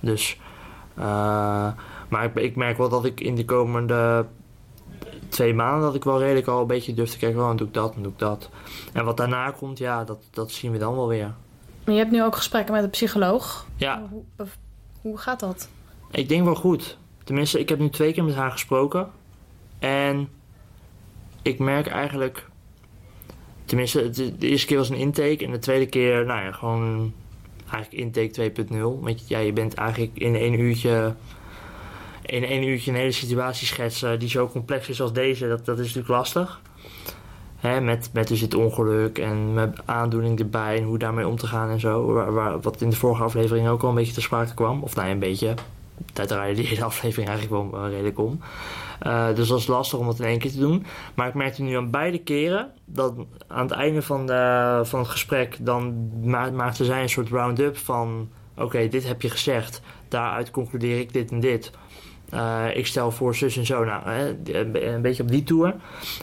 Dus, 0.00 0.38
eh, 0.94 1.04
maar 2.08 2.24
ik, 2.24 2.34
ik 2.34 2.56
merk 2.56 2.78
wel 2.78 2.88
dat 2.88 3.04
ik 3.04 3.20
in 3.20 3.34
de 3.34 3.44
komende 3.44 4.26
twee 5.28 5.54
maanden 5.54 5.82
dat 5.82 5.94
ik 5.94 6.04
wel 6.04 6.18
redelijk 6.18 6.46
al 6.46 6.60
een 6.60 6.66
beetje 6.66 6.94
durf 6.94 7.10
te 7.10 7.18
kijken. 7.18 7.40
Oh, 7.40 7.46
dan 7.46 7.56
doe 7.56 7.66
ik 7.66 7.74
dat, 7.74 7.92
dan 7.92 8.02
doe 8.02 8.12
ik 8.12 8.18
dat. 8.18 8.50
En 8.92 9.04
wat 9.04 9.16
daarna 9.16 9.50
komt, 9.50 9.78
ja, 9.78 10.04
dat, 10.04 10.18
dat 10.30 10.50
zien 10.50 10.72
we 10.72 10.78
dan 10.78 10.94
wel 10.94 11.08
weer. 11.08 11.34
Maar 11.84 11.94
je 11.94 12.00
hebt 12.00 12.12
nu 12.12 12.22
ook 12.22 12.36
gesprekken 12.36 12.74
met 12.74 12.84
een 12.84 12.90
psycholoog. 12.90 13.66
Ja, 13.76 14.02
Hoe, 14.10 14.46
hoe 15.00 15.18
gaat 15.18 15.40
dat? 15.40 15.68
Ik 16.10 16.28
denk 16.28 16.44
wel 16.44 16.54
goed. 16.54 16.98
Tenminste, 17.24 17.60
ik 17.60 17.68
heb 17.68 17.78
nu 17.78 17.90
twee 17.90 18.12
keer 18.12 18.24
met 18.24 18.34
haar 18.34 18.50
gesproken. 18.50 19.10
En 19.78 20.28
ik 21.42 21.58
merk 21.58 21.86
eigenlijk. 21.86 22.48
Tenminste, 23.64 24.10
de 24.38 24.48
eerste 24.48 24.66
keer 24.66 24.76
was 24.76 24.88
een 24.88 24.96
intake. 24.96 25.44
En 25.44 25.50
de 25.50 25.58
tweede 25.58 25.86
keer, 25.86 26.24
nou 26.24 26.44
ja, 26.44 26.52
gewoon. 26.52 27.12
Eigenlijk 27.70 28.04
intake 28.04 28.52
2.0. 28.66 28.76
Want 29.00 29.28
ja, 29.28 29.38
je 29.38 29.52
bent 29.52 29.74
eigenlijk 29.74 30.10
in 30.14 30.34
één 30.34 30.60
uurtje. 30.60 31.14
In 32.26 32.44
één 32.44 32.62
uurtje 32.62 32.90
een 32.90 32.96
hele 32.96 33.12
situatie 33.12 33.66
schetsen 33.66 34.18
die 34.18 34.28
zo 34.28 34.48
complex 34.48 34.88
is 34.88 35.00
als 35.00 35.12
deze. 35.12 35.48
Dat, 35.48 35.64
dat 35.64 35.78
is 35.78 35.86
natuurlijk 35.86 36.14
lastig. 36.14 36.60
Hè, 37.56 37.80
met, 37.80 38.10
met 38.12 38.28
dus 38.28 38.40
dit 38.40 38.54
ongeluk 38.54 39.18
en 39.18 39.54
met 39.54 39.80
aandoening 39.84 40.38
erbij 40.38 40.76
en 40.76 40.84
hoe 40.84 40.98
daarmee 40.98 41.28
om 41.28 41.36
te 41.36 41.46
gaan 41.46 41.70
en 41.70 41.80
zo. 41.80 42.12
Waar, 42.12 42.60
wat 42.60 42.80
in 42.80 42.90
de 42.90 42.96
vorige 42.96 43.22
aflevering 43.22 43.68
ook 43.68 43.82
al 43.82 43.88
een 43.88 43.94
beetje 43.94 44.12
te 44.12 44.20
sprake 44.20 44.54
kwam. 44.54 44.82
Of 44.82 44.94
nou 44.94 45.08
een 45.08 45.18
beetje. 45.18 45.54
Daar 46.12 46.26
draaide 46.26 46.60
die 46.60 46.68
hele 46.70 46.84
aflevering 46.84 47.28
eigenlijk 47.28 47.72
wel 47.72 47.88
redelijk 47.88 48.18
om. 48.18 48.40
Eh, 49.02 49.34
dus 49.34 49.48
dat 49.48 49.58
is 49.58 49.66
lastig 49.66 49.98
om 49.98 50.06
dat 50.06 50.18
in 50.18 50.26
één 50.26 50.38
keer 50.38 50.50
te 50.50 50.58
doen. 50.58 50.86
Maar 51.14 51.28
ik 51.28 51.34
merkte 51.34 51.62
nu 51.62 51.76
aan 51.76 51.90
beide 51.90 52.18
keren 52.18 52.70
dat 52.84 53.14
aan 53.48 53.62
het 53.62 53.70
einde 53.70 54.02
van, 54.02 54.26
de, 54.26 54.80
van 54.82 55.00
het 55.00 55.08
gesprek, 55.08 55.56
dan 55.60 56.10
ma 56.22 56.50
maakte 56.50 56.84
zij 56.84 57.02
een 57.02 57.08
soort 57.08 57.28
round-up 57.28 57.76
van: 57.76 58.28
oké, 58.56 58.88
dit 58.88 59.06
heb 59.06 59.22
je 59.22 59.30
gezegd, 59.30 59.82
daaruit 60.08 60.50
concludeer 60.50 60.98
ik 60.98 61.12
dit 61.12 61.30
en 61.30 61.40
dit. 61.40 61.70
Eh, 62.30 62.64
ik 62.74 62.86
stel 62.86 63.10
voor 63.10 63.34
zus 63.34 63.56
en 63.56 63.66
zo. 63.66 63.84
Nou, 63.84 64.08
hè, 64.08 64.28
een 64.28 64.92
een 64.94 65.02
beetje 65.02 65.22
op 65.22 65.28
die 65.28 65.42
tour. 65.42 65.74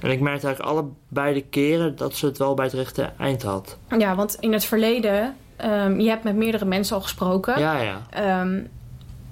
En 0.02 0.12
ik 0.12 0.20
merkte 0.20 0.48
eigenlijk 0.48 0.60
allebei 0.60 1.34
de 1.34 1.42
keren 1.50 1.96
dat 1.96 2.16
ze 2.16 2.26
het 2.26 2.38
wel 2.38 2.54
bij 2.54 2.66
het 2.66 2.74
rechte 2.74 3.12
eind 3.18 3.44
had. 3.44 3.78
Ja, 3.98 4.16
want 4.16 4.38
in 4.40 4.54
het 4.54 4.66
verleden, 4.66 5.36
ehm, 5.56 6.00
je 6.00 6.10
hebt 6.10 6.24
met 6.24 6.36
meerdere 6.36 6.66
mensen 6.66 6.96
al 6.96 7.02
gesproken. 7.02 7.60
Ja, 7.60 7.80
ja. 7.80 8.02
Ehm, 8.10 8.62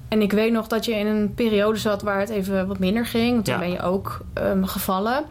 en 0.07 0.21
ik 0.21 0.31
weet 0.31 0.51
nog 0.51 0.67
dat 0.67 0.85
je 0.85 0.95
in 0.95 1.05
een 1.07 1.33
periode 1.33 1.77
zat 1.79 2.01
waar 2.01 2.19
het 2.19 2.29
even 2.29 2.67
wat 2.67 2.79
minder 2.79 3.05
ging. 3.05 3.31
Want 3.33 3.45
toen 3.45 3.53
Ja. 3.53 3.59
ben 3.59 3.71
je 3.71 3.81
ook 3.81 4.21
ehm, 4.33 4.63
gevallen. 4.63 5.23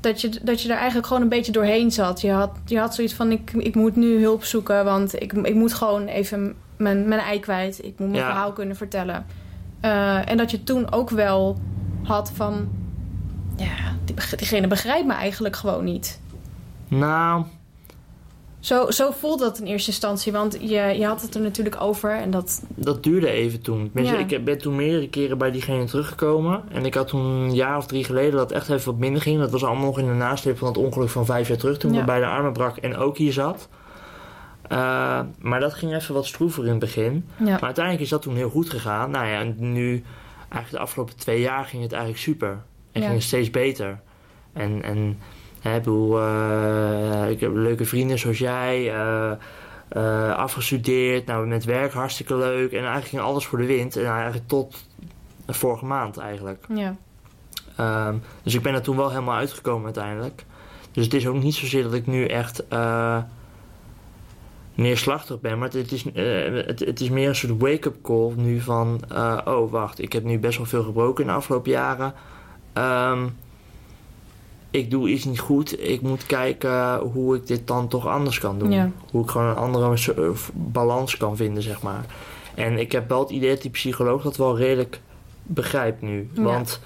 Dat 0.00 0.20
je, 0.20 0.30
dat 0.42 0.62
je 0.62 0.68
er 0.68 0.76
eigenlijk 0.76 1.06
gewoon 1.06 1.22
een 1.22 1.28
beetje 1.28 1.52
doorheen 1.52 1.90
zat. 1.92 2.20
Je 2.20 2.30
had, 2.30 2.50
je 2.64 2.78
had 2.78 2.94
zoiets 2.94 3.14
van, 3.14 3.30
ik, 3.30 3.50
ik 3.52 3.74
moet 3.74 3.96
nu 3.96 4.20
hulp 4.22 4.44
zoeken. 4.44 4.84
Want 4.84 5.22
ik, 5.22 5.32
ik 5.32 5.54
moet 5.54 5.74
gewoon 5.74 6.06
even 6.06 6.54
mijn, 6.76 7.08
mijn 7.08 7.20
ei 7.20 7.40
kwijt. 7.40 7.78
Ik 7.84 7.98
moet 7.98 8.08
mijn 8.10 8.22
Ja. 8.22 8.26
verhaal 8.30 8.52
kunnen 8.52 8.76
vertellen. 8.76 9.26
Eh, 9.80 10.28
en 10.30 10.36
dat 10.36 10.50
je 10.50 10.64
toen 10.64 10.92
ook 10.92 11.10
wel 11.10 11.58
had 12.02 12.32
van... 12.34 12.68
Ja, 13.56 13.96
diegene 14.36 14.66
begrijpt 14.66 15.06
me 15.06 15.12
eigenlijk 15.12 15.56
gewoon 15.56 15.84
niet. 15.84 16.20
Nou, 16.88 17.44
Zo, 18.60 18.90
zo 18.90 19.10
voelde 19.10 19.44
dat 19.44 19.58
in 19.58 19.66
eerste 19.66 19.90
instantie. 19.90 20.32
Want 20.32 20.56
je, 20.60 20.80
je 20.98 21.06
had 21.06 21.22
het 21.22 21.34
er 21.34 21.40
natuurlijk 21.40 21.80
over. 21.80 22.16
En 22.16 22.30
dat, 22.30 22.62
dat 22.74 23.02
duurde 23.02 23.30
even 23.30 23.60
toen. 23.62 23.90
Ja. 23.94 24.18
Ik 24.18 24.44
ben 24.44 24.58
toen 24.58 24.76
meerdere 24.76 25.08
keren 25.08 25.38
bij 25.38 25.50
diegene 25.50 25.84
teruggekomen. 25.84 26.62
En 26.68 26.84
ik 26.84 26.94
had 26.94 27.08
toen 27.08 27.24
een 27.24 27.54
jaar 27.54 27.76
of 27.76 27.86
drie 27.86 28.04
geleden 28.04 28.32
dat 28.32 28.52
echt 28.52 28.68
even 28.70 28.90
wat 28.90 29.00
minder 29.00 29.22
ging. 29.22 29.38
Dat 29.38 29.50
was 29.50 29.64
allemaal 29.64 29.84
nog 29.84 29.98
in 29.98 30.06
de 30.06 30.12
nasleep 30.12 30.58
van 30.58 30.68
het 30.68 30.76
ongeluk 30.76 31.08
van 31.08 31.24
vijf 31.24 31.48
jaar 31.48 31.56
terug. 31.56 31.78
Toen 31.78 31.92
Ja. 31.92 32.00
ik 32.00 32.06
bij 32.06 32.20
de 32.20 32.26
armen 32.26 32.52
brak 32.52 32.76
en 32.76 32.96
ook 32.96 33.16
hier 33.16 33.32
zat. 33.32 33.68
Eh, 34.68 35.20
maar 35.38 35.60
dat 35.60 35.74
ging 35.74 35.94
even 35.94 36.14
wat 36.14 36.26
stroever 36.26 36.64
in 36.64 36.70
het 36.70 36.78
begin. 36.78 37.24
ja. 37.36 37.44
Maar 37.44 37.62
uiteindelijk 37.62 38.04
is 38.04 38.10
dat 38.10 38.22
toen 38.22 38.36
heel 38.36 38.50
goed 38.50 38.70
gegaan. 38.70 39.10
Nou 39.10 39.26
ja, 39.26 39.40
en 39.40 39.54
nu, 39.58 40.04
eigenlijk 40.38 40.70
de 40.70 40.78
afgelopen 40.78 41.16
twee 41.16 41.40
jaar 41.40 41.64
ging 41.64 41.82
het 41.82 41.92
eigenlijk 41.92 42.22
super. 42.22 42.62
En 42.92 43.02
ging 43.02 43.14
het 43.14 43.22
steeds 43.22 43.50
beter. 43.50 44.00
En, 44.52 44.82
en 44.82 45.18
hè, 45.60 45.76
bedoel, 45.76 46.20
eh, 46.20 47.30
ik 47.30 47.40
heb 47.40 47.54
leuke 47.54 47.84
vrienden 47.84 48.18
zoals 48.18 48.38
jij. 48.38 48.94
eh, 48.94 49.32
eh, 49.88 50.36
afgestudeerd, 50.36 51.26
nou 51.26 51.46
met 51.46 51.64
werk 51.64 51.92
hartstikke 51.92 52.36
leuk. 52.36 52.70
En 52.72 52.78
eigenlijk 52.78 53.08
ging 53.08 53.22
alles 53.22 53.46
voor 53.46 53.58
de 53.58 53.66
wind. 53.66 53.96
En 53.96 54.06
eigenlijk 54.06 54.48
tot 54.48 54.86
vorige 55.46 55.84
maand 55.84 56.18
eigenlijk. 56.18 56.66
ja. 56.74 56.96
Ehm, 57.76 58.16
dus 58.42 58.54
ik 58.54 58.62
ben 58.62 58.74
er 58.74 58.82
toen 58.82 58.96
wel 58.96 59.08
helemaal 59.08 59.36
uitgekomen 59.36 59.84
uiteindelijk. 59.84 60.44
Dus 60.92 61.04
het 61.04 61.14
is 61.14 61.26
ook 61.26 61.42
niet 61.42 61.54
zozeer 61.54 61.82
dat 61.82 61.94
ik 61.94 62.06
nu 62.06 62.26
echt. 62.26 62.64
neerslachtig 64.74 65.40
ben. 65.40 65.58
Maar 65.58 65.68
het 65.68 65.92
is, 65.92 66.04
het, 66.14 66.80
het 66.80 67.00
is 67.00 67.10
meer 67.10 67.28
een 67.28 67.34
soort 67.36 67.60
wake-up 67.60 67.96
call 68.02 68.32
nu 68.36 68.60
van... 68.60 69.00
oh, 69.44 69.70
wacht, 69.70 70.02
ik 70.02 70.12
heb 70.12 70.24
nu 70.24 70.38
best 70.38 70.56
wel 70.56 70.66
veel 70.66 70.82
gebroken 70.82 71.24
in 71.24 71.30
de 71.30 71.36
afgelopen 71.36 71.70
jaren. 71.70 72.14
Ehm, 72.72 73.26
ik 74.70 74.90
doe 74.90 75.08
iets 75.08 75.24
niet 75.24 75.40
goed. 75.40 75.88
Ik 75.88 76.00
moet 76.00 76.26
kijken 76.26 76.98
hoe 76.98 77.36
ik 77.36 77.46
dit 77.46 77.66
dan 77.66 77.88
toch 77.88 78.06
anders 78.06 78.38
kan 78.38 78.58
doen. 78.58 78.72
Ja. 78.72 78.90
Hoe 79.10 79.22
ik 79.22 79.30
gewoon 79.30 79.46
een 79.46 79.56
andere 79.56 80.14
eh, 80.14 80.28
balans 80.52 81.16
kan 81.16 81.36
vinden, 81.36 81.62
zeg 81.62 81.82
maar. 81.82 82.04
En 82.54 82.78
ik 82.78 82.92
heb 82.92 83.08
wel 83.08 83.20
het 83.20 83.30
idee 83.30 83.50
dat 83.50 83.62
die 83.62 83.70
psycholoog 83.70 84.22
dat 84.22 84.36
wel 84.36 84.56
redelijk 84.56 85.00
begrijpt 85.42 86.02
nu. 86.02 86.30
Ja. 86.32 86.42
Want... 86.42 86.80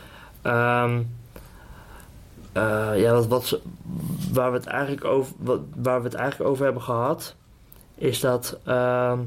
eh, 2.53 3.01
ja, 3.01 3.23
wat, 3.23 3.61
waar, 4.33 4.51
we 4.51 4.57
het 4.57 4.67
eigenlijk 4.67 5.05
over, 5.05 5.35
wat, 5.39 5.61
waar 5.75 5.99
we 5.99 6.05
het 6.09 6.15
eigenlijk 6.17 6.51
over 6.51 6.65
hebben 6.65 6.83
gehad, 6.83 7.35
is 7.95 8.21
dat. 8.21 8.59
ehm, 8.65 9.19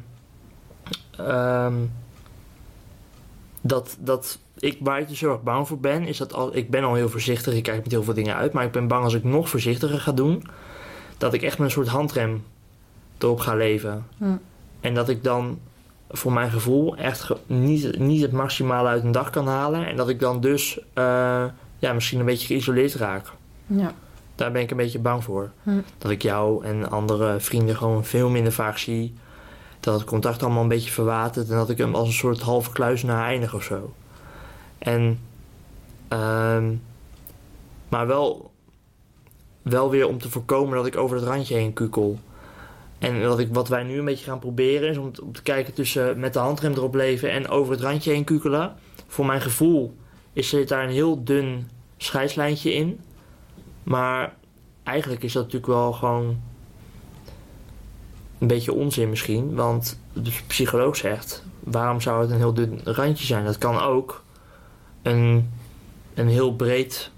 dat, 3.68 3.98
dat 4.00 4.40
ik, 4.60 4.78
waar 4.80 5.00
ik 5.00 5.08
dus 5.08 5.20
heel 5.20 5.32
erg 5.32 5.44
bang 5.44 5.68
voor 5.68 5.80
ben, 5.80 6.04
is 6.08 6.18
dat 6.18 6.34
al, 6.34 6.56
ik 6.56 6.70
ben 6.70 6.84
al 6.84 6.94
heel 6.94 7.10
voorzichtig. 7.10 7.54
Ik 7.54 7.64
kijk 7.64 7.84
met 7.84 7.92
heel 7.92 8.04
veel 8.04 8.14
dingen 8.14 8.36
uit. 8.36 8.54
Maar 8.54 8.64
ik 8.66 8.72
ben 8.72 8.88
bang 8.88 9.04
als 9.04 9.14
ik 9.14 9.24
nog 9.24 9.50
voorzichtiger 9.50 10.00
ga 10.00 10.12
doen, 10.12 10.44
dat 11.18 11.34
ik 11.34 11.42
echt 11.42 11.58
met 11.58 11.68
een 11.68 11.74
soort 11.74 11.88
handrem 11.88 12.44
erop 13.18 13.40
ga 13.40 13.56
leven. 13.56 14.06
Hm. 14.18 14.36
En 14.80 14.94
dat 14.94 15.10
ik 15.10 15.24
dan 15.24 15.60
voor 16.10 16.34
mijn 16.34 16.52
gevoel 16.52 16.96
echt 16.98 17.22
ge- 17.22 17.38
niet, 17.46 18.00
niet 18.00 18.22
het 18.22 18.32
maximale 18.32 18.88
uit 18.88 19.04
een 19.04 19.12
dag 19.12 19.30
kan 19.30 19.48
halen. 19.48 19.86
En 19.88 19.96
dat 19.96 20.10
ik 20.10 20.20
dan 20.20 20.42
dus 20.42 20.80
eh, 20.94 21.46
ja, 21.80 21.94
misschien 21.94 22.20
een 22.20 22.26
beetje 22.26 22.48
geïsoleerd 22.48 22.94
raak. 22.96 23.32
Ja. 23.66 23.94
Daar 24.36 24.52
ben 24.52 24.62
ik 24.62 24.72
een 24.72 24.78
beetje 24.78 25.00
bang 25.00 25.24
voor. 25.24 25.52
Hm. 25.64 25.80
Dat 25.98 26.12
ik 26.12 26.22
jou 26.22 26.66
en 26.66 26.90
andere 26.90 27.40
vrienden 27.40 27.76
gewoon 27.76 28.06
veel 28.06 28.30
minder 28.30 28.54
vaak 28.54 28.78
zie. 28.78 29.14
Dat 29.88 30.00
het 30.00 30.10
contact 30.10 30.44
allemaal 30.44 30.62
een 30.62 30.68
beetje 30.68 30.92
verwatert. 30.92 31.50
En 31.50 31.56
dat 31.56 31.70
ik 31.70 31.78
hem 31.78 31.96
als 31.96 32.08
een 32.08 32.14
soort 32.14 32.42
halve 32.42 32.72
kluizenaar 32.72 33.26
eindig 33.26 33.54
of 33.54 33.64
zo. 33.64 33.94
En, 34.78 35.20
ehm, 36.08 36.74
maar 37.90 38.08
wel, 38.08 38.52
wel 39.62 39.90
weer 39.90 40.08
om 40.08 40.18
te 40.20 40.30
voorkomen 40.30 40.78
dat 40.78 40.86
ik 40.86 40.98
over 40.98 41.16
het 41.16 41.26
randje 41.26 41.56
heen 41.56 41.74
kukel. 41.74 42.20
En 43.00 43.28
wat, 43.28 43.40
ik, 43.40 43.54
wat 43.54 43.68
wij 43.68 43.84
nu 43.84 44.00
een 44.00 44.06
beetje 44.06 44.26
gaan 44.26 44.40
proberen 44.40 44.90
is 44.90 44.98
om, 44.98 45.12
te- 45.12 45.42
kijken 45.44 45.74
tussen 45.74 46.20
met 46.20 46.34
de 46.34 46.40
handrem 46.40 46.74
erop 46.74 46.96
leven 46.96 47.32
en 47.32 47.48
over 47.50 47.72
het 47.72 47.82
randje 47.82 48.12
heen 48.12 48.24
kukelen. 48.24 48.76
Voor 49.08 49.26
mijn 49.26 49.42
gevoel 49.42 49.96
is 50.34 50.54
er 50.54 50.68
daar 50.68 50.84
een 50.84 50.90
heel 50.90 51.24
dun 51.24 51.70
scheidslijntje 51.98 52.74
in. 52.74 53.00
Maar 53.84 54.36
eigenlijk 54.84 55.24
is 55.24 55.34
dat 55.34 55.44
natuurlijk 55.44 55.72
wel 55.72 55.92
gewoon 55.92 56.38
een 58.38 58.48
beetje 58.48 58.74
onzin 58.74 59.10
misschien. 59.10 59.56
Want 59.56 60.00
de 60.14 60.32
psycholoog 60.48 60.96
zegt, 60.96 61.44
waarom 61.60 62.02
zou 62.02 62.22
het 62.22 62.32
een 62.32 62.38
heel 62.38 62.54
dun 62.54 62.80
randje 62.84 63.26
zijn? 63.26 63.46
Dat 63.46 63.58
kan 63.58 63.80
ook 63.82 64.24
een, 65.02 65.50
een 66.14 66.28
heel 66.28 66.56
breed 66.56 67.12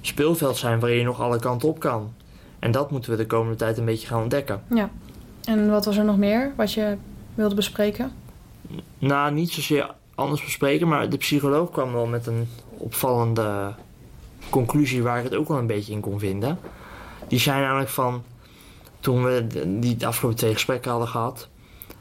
speelveld 0.00 0.56
zijn 0.56 0.80
waarin 0.80 0.98
je 0.98 1.04
nog 1.04 1.20
alle 1.20 1.38
kanten 1.38 1.68
op 1.68 1.78
kan. 1.78 2.12
En 2.58 2.70
dat 2.70 2.90
moeten 2.90 3.10
we 3.10 3.16
de 3.16 3.26
komende 3.26 3.56
tijd 3.56 3.78
een 3.78 3.84
beetje 3.84 4.06
gaan 4.06 4.22
ontdekken. 4.22 4.62
ja. 4.68 4.90
En 5.44 5.70
wat 5.70 5.84
was 5.84 5.96
er 5.96 6.04
nog 6.04 6.16
meer 6.16 6.52
wat 6.56 6.72
je 6.72 6.96
wilde 7.34 7.54
bespreken? 7.54 8.12
Nou, 8.98 9.32
niet 9.32 9.50
zozeer 9.50 9.90
anders 10.14 10.44
bespreken, 10.44 10.88
maar 10.88 11.08
de 11.08 11.16
psycholoog 11.16 11.70
kwam 11.70 11.92
wel 11.92 12.06
met 12.06 12.26
een 12.26 12.48
opvallende 12.68 13.74
conclusie 14.50 15.02
waar 15.02 15.18
ik 15.18 15.24
het 15.24 15.34
ook 15.34 15.48
wel 15.48 15.58
een 15.58 15.66
beetje 15.66 15.92
in 15.92 16.00
kon 16.00 16.18
vinden. 16.18 16.58
Die 17.28 17.38
zei 17.38 17.62
namelijk 17.62 17.88
van, 17.88 18.22
toen 19.06 19.24
we 19.24 19.46
die 19.80 20.06
afgelopen 20.06 20.38
twee 20.38 20.52
gesprekken 20.52 20.90
hadden 20.90 21.08
gehad, 21.08 21.48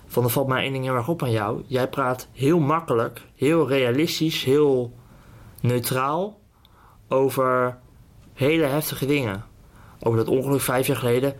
van 0.07 0.23
er 0.23 0.29
valt 0.29 0.47
mij 0.47 0.63
één 0.63 0.71
ding 0.71 0.83
heel 0.83 0.95
erg 0.95 1.07
op 1.07 1.23
aan 1.23 1.31
jou. 1.31 1.63
Jij 1.67 1.89
praat 1.89 2.27
heel 2.31 2.59
makkelijk, 2.59 3.21
heel 3.35 3.67
realistisch, 3.67 4.43
heel 4.43 4.93
neutraal 5.61 6.39
over 7.07 7.77
hele 8.33 8.65
heftige 8.65 9.05
dingen. 9.05 9.43
Over 9.99 10.17
dat 10.17 10.27
ongeluk 10.27 10.61
vijf 10.61 10.87
jaar 10.87 10.97
geleden. 10.97 11.35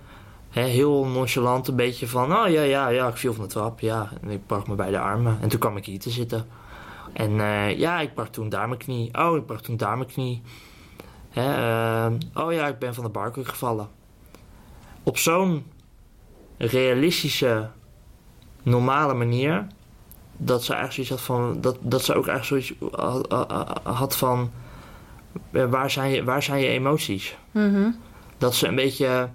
Heel 0.50 1.06
nonchalant 1.06 1.68
een 1.68 1.76
beetje 1.76 2.08
van, 2.08 2.36
oh 2.36 2.50
ja, 2.50 2.62
ja, 2.62 2.88
ja, 2.88 3.08
ik 3.08 3.18
viel 3.18 3.34
van 3.34 3.44
de 3.44 3.50
trap, 3.50 3.80
ja. 3.80 4.10
En 4.22 4.30
ik 4.30 4.46
brak 4.46 4.68
me 4.68 4.76
bij 4.76 4.92
de 4.92 5.00
armen 5.00 5.38
en 5.42 5.50
toen 5.50 5.60
kwam 5.60 5.78
ik 5.78 5.86
hier 5.86 6.00
te 6.00 6.10
zitten. 6.10 6.48
En 7.14 7.40
eh, 7.40 7.78
ja, 7.78 8.00
ik 8.00 8.14
brak 8.14 8.28
toen 8.28 8.50
daar 8.50 8.68
mijn 8.68 8.80
knie. 8.80 9.18
Oh, 9.20 9.36
ik 9.36 9.46
brak 9.46 9.62
toen 9.62 9.78
daar 9.78 9.98
mijn 9.98 10.10
knie. 10.10 10.42
Eh, 11.34 12.08
oh 12.34 12.54
ja, 12.54 12.68
ik 12.68 12.80
ben 12.80 12.94
van 12.94 13.04
de 13.04 13.10
barkruk 13.10 13.48
gevallen. 13.48 14.04
Op 15.06 15.18
zo'n 15.18 15.64
realistische, 16.58 17.70
normale 18.64 19.14
manier... 19.14 19.68
dat 20.38 20.64
ze 20.64 20.74
eigenlijk 20.74 21.08
zoiets 21.08 21.28
had 21.28 21.38
van... 21.38 21.62
dat, 21.62 21.78
dat 21.82 22.04
ze 22.04 22.14
ook 22.16 22.28
eigenlijk 22.28 22.66
zoiets 22.66 22.94
had- 23.84 24.16
van... 24.16 24.52
eh, 25.52 25.66
waar 25.66 25.92
zijn 25.92 26.12
je, 26.12 26.24
waar 26.24 26.44
zijn 26.44 26.60
je 26.62 26.68
emoties? 26.68 27.38
Mhm. 27.52 27.90
dat 28.38 28.56
ze 28.56 28.68
een 28.68 28.76
beetje 28.76 29.30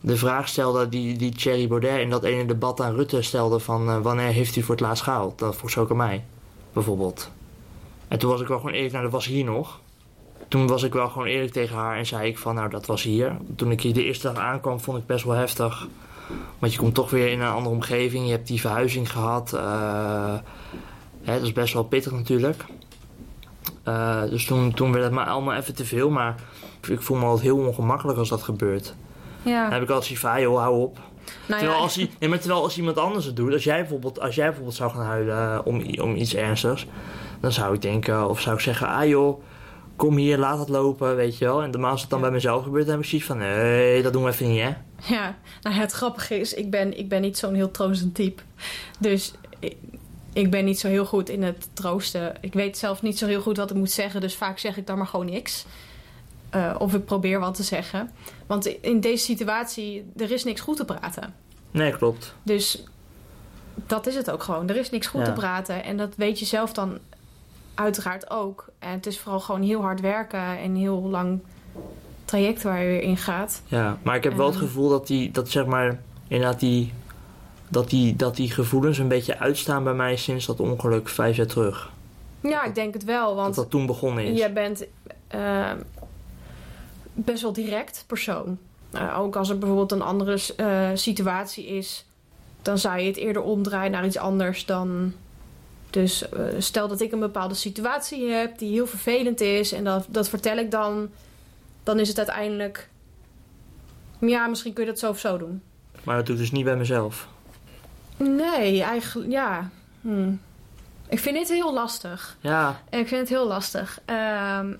de 0.00 0.16
vraag 0.16 0.48
stelde 0.48 0.88
die, 0.88 1.16
die 1.16 1.32
Thierry 1.32 1.68
Baudet 1.68 2.00
in 2.00 2.10
dat 2.10 2.24
ene 2.24 2.46
debat 2.46 2.80
aan 2.80 2.94
Rutte 2.94 3.22
stelde 3.22 3.58
van 3.58 3.88
eh, 3.88 4.00
wanneer 4.00 4.26
heeft 4.32 4.56
u 4.56 4.62
voor 4.62 4.74
het 4.74 4.84
laatst 4.84 5.02
gehaald? 5.02 5.38
Dat 5.38 5.56
vroeg 5.56 5.70
ze 5.70 5.80
ook 5.80 5.90
aan 5.90 5.96
mij, 5.96 6.24
bijvoorbeeld. 6.72 7.30
En 8.08 8.18
toen 8.18 8.30
was 8.30 8.40
ik 8.40 8.48
wel 8.48 8.58
gewoon 8.58 8.72
eerlijk, 8.72 8.92
nou 8.92 9.04
dat 9.04 9.12
was 9.12 9.26
hier 9.26 9.44
nog. 9.44 9.80
Toen 10.48 10.66
was 10.66 10.82
ik 10.82 10.92
wel 10.92 11.08
gewoon 11.08 11.26
eerlijk 11.26 11.52
tegen 11.52 11.76
haar 11.76 11.96
en 11.96 12.06
zei 12.06 12.28
ik 12.28 12.38
van 12.38 12.54
nou 12.54 12.70
dat 12.70 12.86
was 12.86 13.02
hier. 13.02 13.36
Toen 13.56 13.70
ik 13.70 13.80
hier 13.80 13.94
de 13.94 14.04
eerste 14.04 14.32
dag 14.32 14.42
aankwam 14.42 14.80
vond 14.80 14.98
ik 14.98 15.06
best 15.06 15.24
wel 15.24 15.34
heftig. 15.34 15.88
Want 16.58 16.72
je 16.72 16.78
komt 16.78 16.94
toch 16.94 17.10
weer 17.10 17.30
in 17.30 17.40
een 17.40 17.48
andere 17.52 17.74
omgeving. 17.74 18.24
Je 18.24 18.30
hebt 18.30 18.46
die 18.46 18.60
verhuizing 18.60 19.10
gehad. 19.10 19.52
eh, 19.52 20.34
hè, 21.22 21.32
dat 21.34 21.42
is 21.42 21.52
best 21.52 21.74
wel 21.74 21.84
pittig 21.84 22.12
natuurlijk. 22.12 22.64
Eh, 23.82 24.22
dus 24.22 24.44
toen, 24.44 24.74
toen 24.74 24.92
werd 24.92 25.04
het 25.04 25.12
me 25.12 25.24
allemaal 25.24 25.54
even 25.54 25.74
te 25.74 25.84
veel. 25.84 26.10
Maar 26.10 26.34
ik 26.88 27.02
voel 27.02 27.16
me 27.16 27.24
altijd 27.24 27.42
heel 27.42 27.66
ongemakkelijk 27.66 28.18
als 28.18 28.28
dat 28.28 28.42
gebeurt. 28.42 28.94
Ja. 29.42 29.62
Dan 29.62 29.72
heb 29.72 29.82
ik 29.82 29.88
altijd 29.88 30.06
zoiets 30.06 30.24
van, 30.24 30.40
joh, 30.40 30.58
hou 30.58 30.80
op. 30.80 30.98
Nou 31.46 31.60
terwijl, 31.60 31.70
ja, 31.72 31.76
als, 31.76 31.96
nee, 31.96 32.28
maar 32.28 32.38
terwijl 32.38 32.62
als 32.62 32.76
iemand 32.78 32.98
anders 32.98 33.24
het 33.24 33.36
doet, 33.36 33.52
als 33.52 33.64
jij 33.64 33.80
bijvoorbeeld, 33.80 34.20
als 34.20 34.34
jij 34.34 34.46
bijvoorbeeld 34.46 34.76
zou 34.76 34.90
gaan 34.90 35.04
huilen 35.04 35.64
om, 35.64 35.84
om 36.00 36.14
iets 36.16 36.34
ernstigs, 36.34 36.86
dan 37.40 37.52
zou 37.52 37.74
ik 37.74 37.82
denken, 37.82 38.28
of 38.28 38.40
zou 38.40 38.54
ik 38.54 38.60
zeggen, 38.60 38.86
ah 38.88 39.08
joh, 39.08 39.42
kom 39.96 40.16
hier, 40.16 40.38
laat 40.38 40.58
het 40.58 40.68
lopen, 40.68 41.16
weet 41.16 41.38
je 41.38 41.44
wel. 41.44 41.62
En 41.62 41.80
maar 41.80 41.90
als 41.90 42.00
het 42.00 42.10
dan 42.10 42.20
bij 42.20 42.30
mezelf 42.30 42.62
gebeurt, 42.64 42.84
dan 42.86 42.94
heb 42.94 43.02
ik 43.04 43.08
zoiets 43.08 43.28
van, 43.28 43.38
nee, 43.38 44.02
dat 44.02 44.12
doen 44.12 44.24
we 44.24 44.30
even 44.30 44.48
niet, 44.48 44.60
hè. 44.62 44.72
Ja, 45.14 45.36
nou 45.62 45.76
het 45.76 45.92
grappige 45.92 46.38
is, 46.40 46.54
ik 46.54 46.70
ben, 46.70 46.98
ik 46.98 47.08
ben 47.08 47.20
niet 47.20 47.38
zo'n 47.38 47.54
heel 47.54 47.70
troostend 47.70 48.14
type. 48.14 48.42
Dus 48.98 49.32
ik, 49.58 49.76
ik 50.32 50.50
ben 50.50 50.64
niet 50.64 50.78
zo 50.80 50.88
heel 50.88 51.04
goed 51.06 51.28
in 51.28 51.42
het 51.42 51.68
troosten. 51.72 52.34
Ik 52.40 52.52
weet 52.52 52.78
zelf 52.78 53.02
niet 53.02 53.18
zo 53.18 53.26
heel 53.26 53.40
goed 53.40 53.56
wat 53.56 53.70
ik 53.70 53.76
moet 53.76 53.90
zeggen, 53.90 54.20
dus 54.20 54.34
vaak 54.36 54.58
zeg 54.58 54.76
ik 54.76 54.86
dan 54.86 54.98
maar 54.98 55.06
gewoon 55.06 55.26
niks. 55.26 55.64
Eh, 56.50 56.74
of 56.78 56.94
ik 56.94 57.04
probeer 57.04 57.40
wat 57.40 57.54
te 57.54 57.62
zeggen. 57.62 58.10
Want 58.46 58.66
in 58.66 59.00
deze 59.00 59.24
situatie, 59.24 60.12
er 60.16 60.30
is 60.30 60.44
niks 60.44 60.60
goed 60.60 60.76
te 60.76 60.84
praten. 60.84 61.34
Nee, 61.70 61.96
klopt. 61.96 62.34
Dus 62.42 62.84
dat 63.86 64.06
is 64.06 64.14
het 64.14 64.30
ook 64.30 64.42
gewoon. 64.42 64.68
Er 64.68 64.76
is 64.76 64.90
niks 64.90 65.06
goed 65.06 65.20
Ja. 65.20 65.26
te 65.26 65.32
praten. 65.32 65.84
En 65.84 65.96
dat 65.96 66.14
weet 66.16 66.38
je 66.38 66.44
zelf 66.44 66.72
dan 66.72 66.98
uiteraard 67.74 68.30
ook. 68.30 68.68
En 68.78 68.90
het 68.90 69.06
is 69.06 69.18
vooral 69.20 69.40
gewoon 69.40 69.62
heel 69.62 69.80
hard 69.80 70.00
werken 70.00 70.40
en 70.40 70.64
een 70.64 70.76
heel 70.76 71.00
lang 71.02 71.40
traject 72.24 72.62
waar 72.62 72.80
je 72.82 72.86
weer 72.88 73.02
in 73.02 73.16
gaat. 73.16 73.62
Ja, 73.66 73.98
maar 74.02 74.16
ik 74.16 74.24
heb 74.24 74.34
wel 74.36 74.46
het 74.46 74.54
Ehm. 74.54 74.64
gevoel 74.64 74.88
dat 74.88 75.06
die, 75.06 75.30
dat 75.30 75.48
zeg 75.50 75.66
maar, 75.66 76.00
inderdaad 76.28 76.60
die, 76.60 76.92
dat 77.68 77.90
die, 77.90 78.16
dat 78.16 78.36
die 78.36 78.50
gevoelens 78.50 78.98
een 78.98 79.08
beetje 79.08 79.38
uitstaan 79.38 79.84
bij 79.84 79.94
mij 79.94 80.16
sinds 80.16 80.46
dat 80.46 80.60
ongeluk 80.60 81.08
vijf 81.08 81.36
jaar 81.36 81.46
terug. 81.46 81.92
Ja, 82.40 82.64
ik 82.64 82.74
denk 82.74 82.94
het 82.94 83.04
wel. 83.04 83.26
Dat 83.26 83.36
Want 83.36 83.54
dat 83.54 83.70
toen 83.70 83.86
begonnen 83.86 84.24
is. 84.24 84.38
Je 84.38 84.50
bent 84.50 84.84
eh, 85.26 85.70
best 87.12 87.42
wel 87.42 87.52
direct 87.52 88.04
persoon. 88.06 88.58
Eh, 88.90 89.18
ook 89.18 89.36
als 89.36 89.48
er 89.48 89.58
bijvoorbeeld 89.58 89.92
een 89.92 90.02
andere 90.02 90.38
eh, 90.56 90.88
situatie 90.94 91.66
is, 91.66 92.04
dan 92.62 92.78
zou 92.78 92.98
je 92.98 93.06
het 93.06 93.16
eerder 93.16 93.42
omdraaien 93.42 93.90
naar 93.92 94.06
iets 94.06 94.16
anders 94.18 94.66
dan. 94.66 95.12
Dus 95.94 96.28
eh, 96.28 96.44
stel 96.58 96.88
dat 96.88 97.00
ik 97.00 97.12
een 97.12 97.18
bepaalde 97.20 97.54
situatie 97.54 98.28
heb 98.30 98.58
die 98.58 98.72
heel 98.72 98.86
vervelend 98.86 99.40
is 99.40 99.72
en 99.72 99.84
dat, 99.84 100.06
dat 100.08 100.28
vertel 100.28 100.56
ik 100.56 100.70
dan, 100.70 101.08
dan 101.82 101.98
is 101.98 102.08
het 102.08 102.18
uiteindelijk. 102.18 102.88
Ja, 104.18 104.46
misschien 104.46 104.72
kun 104.72 104.84
je 104.84 104.90
dat 104.90 104.98
zo 104.98 105.10
of 105.10 105.18
zo 105.18 105.38
doen. 105.38 105.62
Maar 106.02 106.16
dat 106.16 106.26
doe 106.26 106.34
ik 106.34 106.40
dus 106.40 106.50
niet 106.52 106.64
bij 106.64 106.76
mezelf. 106.76 107.28
Nee, 108.16 108.82
eigenlijk, 108.82 109.30
ja. 109.30 109.70
Hm. 110.00 110.32
Ik 111.08 111.18
vind 111.18 111.36
dit 111.36 111.48
heel 111.48 111.72
lastig. 111.74 112.36
Ja, 112.40 112.80
Ik 112.90 113.08
vind 113.08 113.20
het 113.20 113.28
heel 113.28 113.46
lastig. 113.46 114.00
Ehm, 114.04 114.72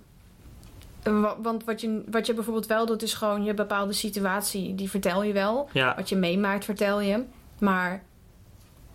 wa- 1.03 1.37
want 1.43 1.65
wat 1.65 1.81
je, 1.81 2.03
wat 2.11 2.27
je 2.27 2.35
bijvoorbeeld 2.35 2.67
wel 2.67 2.87
doet, 2.87 3.03
is 3.03 3.15
gewoon 3.15 3.45
je 3.45 3.55
bepaalde 3.55 3.93
situatie, 3.93 4.75
die 4.75 4.91
vertel 4.91 5.23
je 5.23 5.33
wel. 5.33 5.69
ja, 5.73 5.95
Wat 5.97 6.09
je 6.09 6.17
meemaakt, 6.17 6.65
vertel 6.65 7.01
je. 7.01 7.23
Maar 7.59 8.03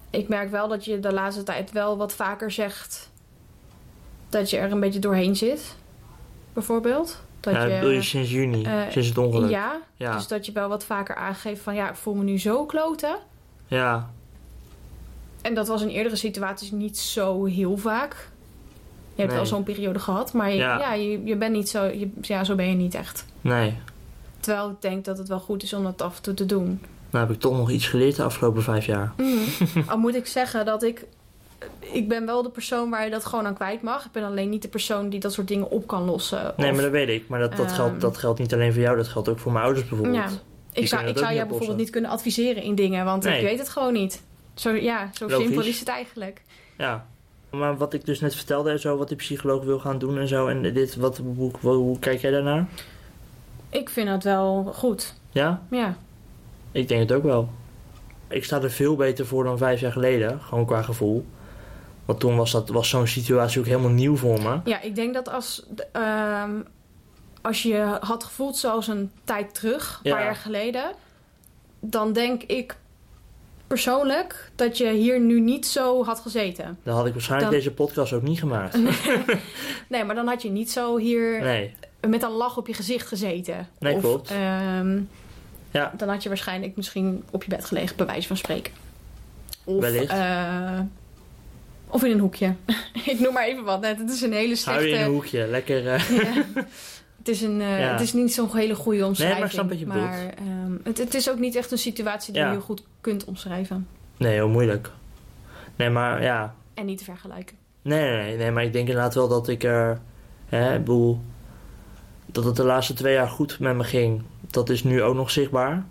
ik 0.10 0.28
merk 0.28 0.50
wel 0.52 0.67
dat 0.67 0.86
je 0.86 1.00
de 1.00 1.13
laatste 1.13 1.43
tijd 1.43 1.72
wel 1.72 1.98
wat 1.98 2.13
vaker 2.13 2.52
zegt 2.52 3.10
dat 4.30 4.50
je 4.50 4.58
er 4.58 4.72
een 4.72 4.80
beetje 4.80 5.00
doorheen 5.00 5.36
zit. 5.36 5.76
Bijvoorbeeld. 6.54 7.22
Dat 7.39 7.54
ja, 7.54 7.67
bedoel 7.67 7.89
je 7.89 8.02
sinds 8.02 8.32
juni, 8.32 8.63
eh, 8.63 8.82
sinds 8.89 9.08
het 9.08 9.17
ongeluk. 9.17 9.50
ja, 9.50 9.80
Ja. 9.95 10.15
dus 10.15 10.28
dat 10.28 10.45
je 10.45 10.52
wel 10.52 10.69
wat 10.69 10.84
vaker 10.84 11.15
aangeeft 11.15 11.62
van 11.62 11.76
ja, 11.76 11.89
ik 11.89 11.95
voel 11.95 12.13
me 12.13 12.24
nu 12.24 12.39
zo 12.39 12.65
kloten. 12.65 13.15
Ja, 13.67 14.10
En 15.41 15.54
dat 15.54 15.67
was 15.67 15.82
in 15.82 15.88
eerdere 15.88 16.15
situaties 16.15 16.72
niet 16.72 16.98
zo 16.98 17.45
heel 17.45 17.78
vaak. 17.78 18.13
Je 19.13 19.26
hebt 19.26 19.28
Nee. 19.28 19.38
wel 19.38 19.45
zo'n 19.45 19.63
periode 19.63 20.00
gehad, 20.00 20.34
maar 20.34 20.50
je, 20.50 20.56
Ja. 20.56 20.80
ja. 20.80 20.93
je, 20.93 21.24
je 21.24 21.36
bent 21.36 21.54
niet 21.54 21.69
zo, 21.69 21.84
je, 21.84 22.10
ja, 22.22 22.43
zo 22.43 22.56
ben 22.56 22.69
je 22.69 22.76
niet 22.76 22.93
echt. 22.95 23.26
nee. 23.41 23.78
Terwijl 24.39 24.69
ik 24.69 24.82
denk 24.82 25.06
dat 25.06 25.17
het 25.17 25.28
wel 25.28 25.39
goed 25.39 25.63
is 25.63 25.74
om 25.74 25.84
dat 25.84 26.02
af 26.02 26.15
en 26.15 26.22
toe 26.22 26.34
te 26.34 26.45
doen. 26.45 26.82
Nou 27.10 27.26
heb 27.26 27.36
ik 27.36 27.41
toch 27.41 27.58
nog 27.58 27.69
iets 27.72 27.88
geleerd 27.88 28.15
de 28.15 28.24
afgelopen 28.24 28.63
vijf 28.63 28.86
jaar. 28.86 29.13
Al 29.88 29.98
moet 29.98 30.15
ik 30.15 30.26
zeggen 30.26 30.65
dat 30.65 30.84
ik. 30.84 31.06
Ik 31.80 32.08
ben 32.08 32.26
wel 32.26 32.43
de 32.43 32.50
persoon 32.50 32.89
waar 32.89 33.04
je 33.06 33.12
dat 33.12 33.26
gewoon 33.26 33.45
aan 33.45 33.54
kwijt 33.54 33.82
mag. 33.82 34.06
Ik 34.06 34.12
ben 34.12 34.24
alleen 34.24 34.50
niet 34.50 34.62
de 34.62 34.67
persoon 34.67 35.10
die 35.10 35.19
dat 35.19 35.34
soort 35.34 35.48
dingen 35.48 35.69
op 35.72 35.88
kan 35.88 36.04
lossen. 36.04 36.54
Nee, 36.58 36.67
Of- 36.69 36.74
maar 36.74 36.84
dat 36.84 36.91
weet 36.91 37.10
ik. 37.10 37.28
Maar 37.28 37.39
dat, 37.39 37.56
dat, 37.56 37.65
Ehm. 37.65 37.76
geldt, 37.76 38.02
dat 38.02 38.17
geldt 38.17 38.39
niet 38.39 38.54
alleen 38.54 38.74
voor 38.74 38.82
jou, 38.82 38.98
dat 38.98 39.08
geldt 39.08 39.30
ook 39.30 39.39
voor 39.39 39.52
mijn 39.52 39.63
ouders 39.65 39.88
bijvoorbeeld. 39.88 40.17
Ja. 40.24 40.30
Ik 40.72 40.88
zou, 40.88 41.06
ik 41.08 41.17
zou 41.17 41.34
jou 41.34 41.48
bijvoorbeeld 41.48 41.78
niet 41.80 41.89
kunnen 41.89 42.12
adviseren 42.12 42.63
in 42.63 42.76
dingen, 42.76 43.06
want 43.06 43.24
Nee. 43.24 43.38
ik 43.39 43.43
weet 43.45 43.60
het 43.60 43.69
gewoon 43.69 43.93
niet. 43.93 44.22
Zo, 44.54 44.69
ja, 44.72 45.10
zo 45.13 45.28
Logisch. 45.28 45.45
simpel 45.45 45.63
is 45.65 45.80
het 45.80 45.88
eigenlijk. 45.88 46.41
Ja. 46.78 47.06
Maar 47.52 47.78
wat 47.78 47.93
ik 47.93 48.06
dus 48.06 48.19
net 48.19 48.36
vertelde 48.36 48.72
en 48.72 48.80
zo, 48.80 48.98
wat 48.98 49.08
die 49.08 49.17
psycholoog 49.17 49.63
wil 49.63 49.80
gaan 49.80 49.98
doen 50.00 50.17
en 50.17 50.28
zo. 50.28 50.48
En 50.48 50.62
dit, 50.74 50.95
wat, 50.95 51.17
hoe, 51.17 51.52
hoe, 51.62 51.74
hoe 51.74 52.00
kijk 52.00 52.22
jij 52.22 52.32
daarnaar? 52.32 52.67
Ik 53.69 53.89
vind 53.89 54.08
dat 54.08 54.24
wel 54.24 54.72
goed. 54.76 55.13
Ja? 55.32 55.62
Ja. 55.69 55.98
Ik 56.72 56.88
denk 56.88 57.02
het 57.02 57.12
ook 57.12 57.24
wel. 57.24 57.50
Ik 58.28 58.44
sta 58.44 58.62
er 58.62 58.72
veel 58.72 58.96
beter 58.96 59.26
voor 59.26 59.44
dan 59.44 59.58
vijf 59.58 59.80
jaar 59.80 59.92
geleden, 59.92 60.42
gewoon 60.42 60.66
qua 60.66 60.82
gevoel. 60.82 61.26
Want 62.06 62.20
toen 62.20 62.36
was, 62.36 62.52
dat, 62.52 62.70
was 62.70 62.90
zo'n 62.90 63.08
situatie 63.08 63.60
ook 63.60 63.66
helemaal 63.66 63.90
nieuw 63.90 64.16
voor 64.16 64.42
me. 64.42 64.60
Ja, 64.66 64.82
ik 64.82 64.96
denk 64.96 65.14
dat 65.14 65.30
als, 65.30 65.66
ehm, 65.92 66.52
als 67.42 67.64
je 67.64 67.98
had 68.02 68.24
gevoeld 68.24 68.58
zoals 68.58 68.88
een 68.88 69.12
tijd 69.24 69.54
terug, 69.54 70.00
een 70.04 70.10
Ja. 70.10 70.16
paar 70.16 70.26
jaar 70.26 70.36
geleden, 70.36 70.92
dan 71.80 72.14
denk 72.14 72.44
ik 72.44 72.76
persoonlijk 73.68 74.52
dat 74.56 74.78
je 74.78 74.92
hier 74.92 75.20
nu 75.20 75.40
niet 75.40 75.66
zo 75.68 76.04
had 76.06 76.20
gezeten. 76.20 76.78
Dan 76.84 76.96
had 76.96 77.06
ik 77.06 77.14
waarschijnlijk 77.14 77.52
Dan- 77.52 77.60
deze 77.60 77.74
podcast 77.74 78.14
ook 78.14 78.22
niet 78.22 78.40
gemaakt. 78.40 78.78
Nee, 79.90 80.04
maar 80.04 80.16
dan 80.16 80.28
had 80.28 80.42
je 80.42 80.50
niet 80.50 80.72
zo 80.72 80.98
hier 80.98 81.42
Nee, 81.42 81.74
met 82.08 82.24
een 82.24 82.32
lach 82.32 82.58
op 82.58 82.68
je 82.68 82.74
gezicht 82.74 83.08
gezeten. 83.08 83.68
Nee, 83.80 83.96
of, 83.96 84.02
klopt. 84.02 84.32
ehm, 84.32 85.00
Ja. 85.72 85.94
Dan 85.98 86.10
had 86.10 86.24
je 86.24 86.30
waarschijnlijk 86.30 86.76
misschien 86.76 87.24
op 87.32 87.44
je 87.44 87.50
bed 87.50 87.66
gelegen, 87.66 87.96
bij 87.96 88.06
wijze 88.06 88.28
van 88.28 88.38
spreken. 88.38 88.74
Of, 89.64 89.82
Wellicht. 89.82 90.12
eh, 90.12 90.80
of 91.88 92.04
in 92.04 92.12
een 92.12 92.20
hoekje. 92.20 92.54
ik 93.06 93.20
noem 93.20 93.34
maar 93.34 93.46
even 93.48 93.64
wat. 93.64 93.82
net. 93.82 93.98
Het 93.98 94.10
is 94.10 94.22
een 94.22 94.34
hele 94.34 94.46
hou 94.48 94.56
slechte... 94.58 94.88
je 94.88 94.96
in 94.96 95.02
een 95.02 95.12
hoekje, 95.12 95.48
lekker. 95.48 95.88
eh, 95.88 96.10
Ja. 96.10 96.44
Het 97.18 97.28
is, 97.28 97.42
een, 97.42 97.62
eh, 97.62 97.80
Ja. 97.80 97.92
het 97.92 98.02
is 98.02 98.14
niet 98.14 98.34
zo'n 98.34 98.56
hele 98.56 98.76
goede 98.76 99.06
omschrijving. 99.06 99.46
ik 99.46 99.52
snap 99.52 99.70
wat 99.70 99.80
je 99.80 99.86
bedoelt. 99.86 100.04
maar 100.06 100.26
ehm, 100.38 100.72
het, 100.84 100.98
het 100.98 101.14
is 101.14 101.30
ook 101.30 101.40
niet 101.40 101.56
echt 101.56 101.72
een 101.72 101.78
situatie 101.78 102.34
die 102.34 102.42
Ja. 102.42 102.48
je 102.48 102.54
heel 102.54 102.64
goed 102.64 102.84
kunt 103.02 103.26
omschrijven. 103.26 103.88
nee, 104.18 104.34
heel 104.34 104.50
moeilijk. 104.50 104.90
Nee, 105.76 105.90
maar 105.90 106.24
ja. 106.24 106.56
En 106.74 106.86
niet 106.86 106.98
te 106.98 107.04
vergelijken. 107.04 107.56
Nee, 107.82 108.02
nee, 108.10 108.24
nee, 108.24 108.38
nee, 108.38 108.52
maar 108.52 108.64
ik 108.64 108.74
denk 108.74 108.88
inderdaad 108.88 109.14
wel 109.14 109.28
dat 109.28 109.48
ik 109.48 109.64
er. 109.64 110.00
Hè, 110.50 110.74
ik 110.74 110.80
bedoel, 110.80 111.20
dat 112.26 112.44
het 112.44 112.56
de 112.56 112.64
laatste 112.64 112.94
twee 112.94 113.14
jaar 113.14 113.28
goed 113.28 113.60
met 113.60 113.76
me 113.76 113.84
ging. 113.84 114.22
Dat 114.52 114.70
is 114.70 114.84
nu 114.84 115.04
ook 115.04 115.16
nog 115.16 115.32
zichtbaar. 115.32 115.84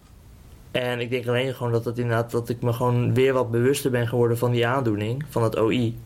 En 0.70 1.00
ik 1.00 1.10
denk 1.10 1.26
alleen 1.28 1.54
gewoon 1.54 1.72
dat 1.72 1.84
het 1.84 1.98
inderdaad 1.98 2.30
dat 2.30 2.48
ik 2.48 2.62
me 2.62 2.72
gewoon 2.72 3.14
weer 3.14 3.32
wat 3.32 3.50
bewuster 3.50 3.90
ben 3.90 4.08
geworden 4.08 4.38
van 4.38 4.50
die 4.50 4.66
aandoening, 4.66 5.24
van 5.28 5.42
het 5.42 5.56
OI. 5.58 5.98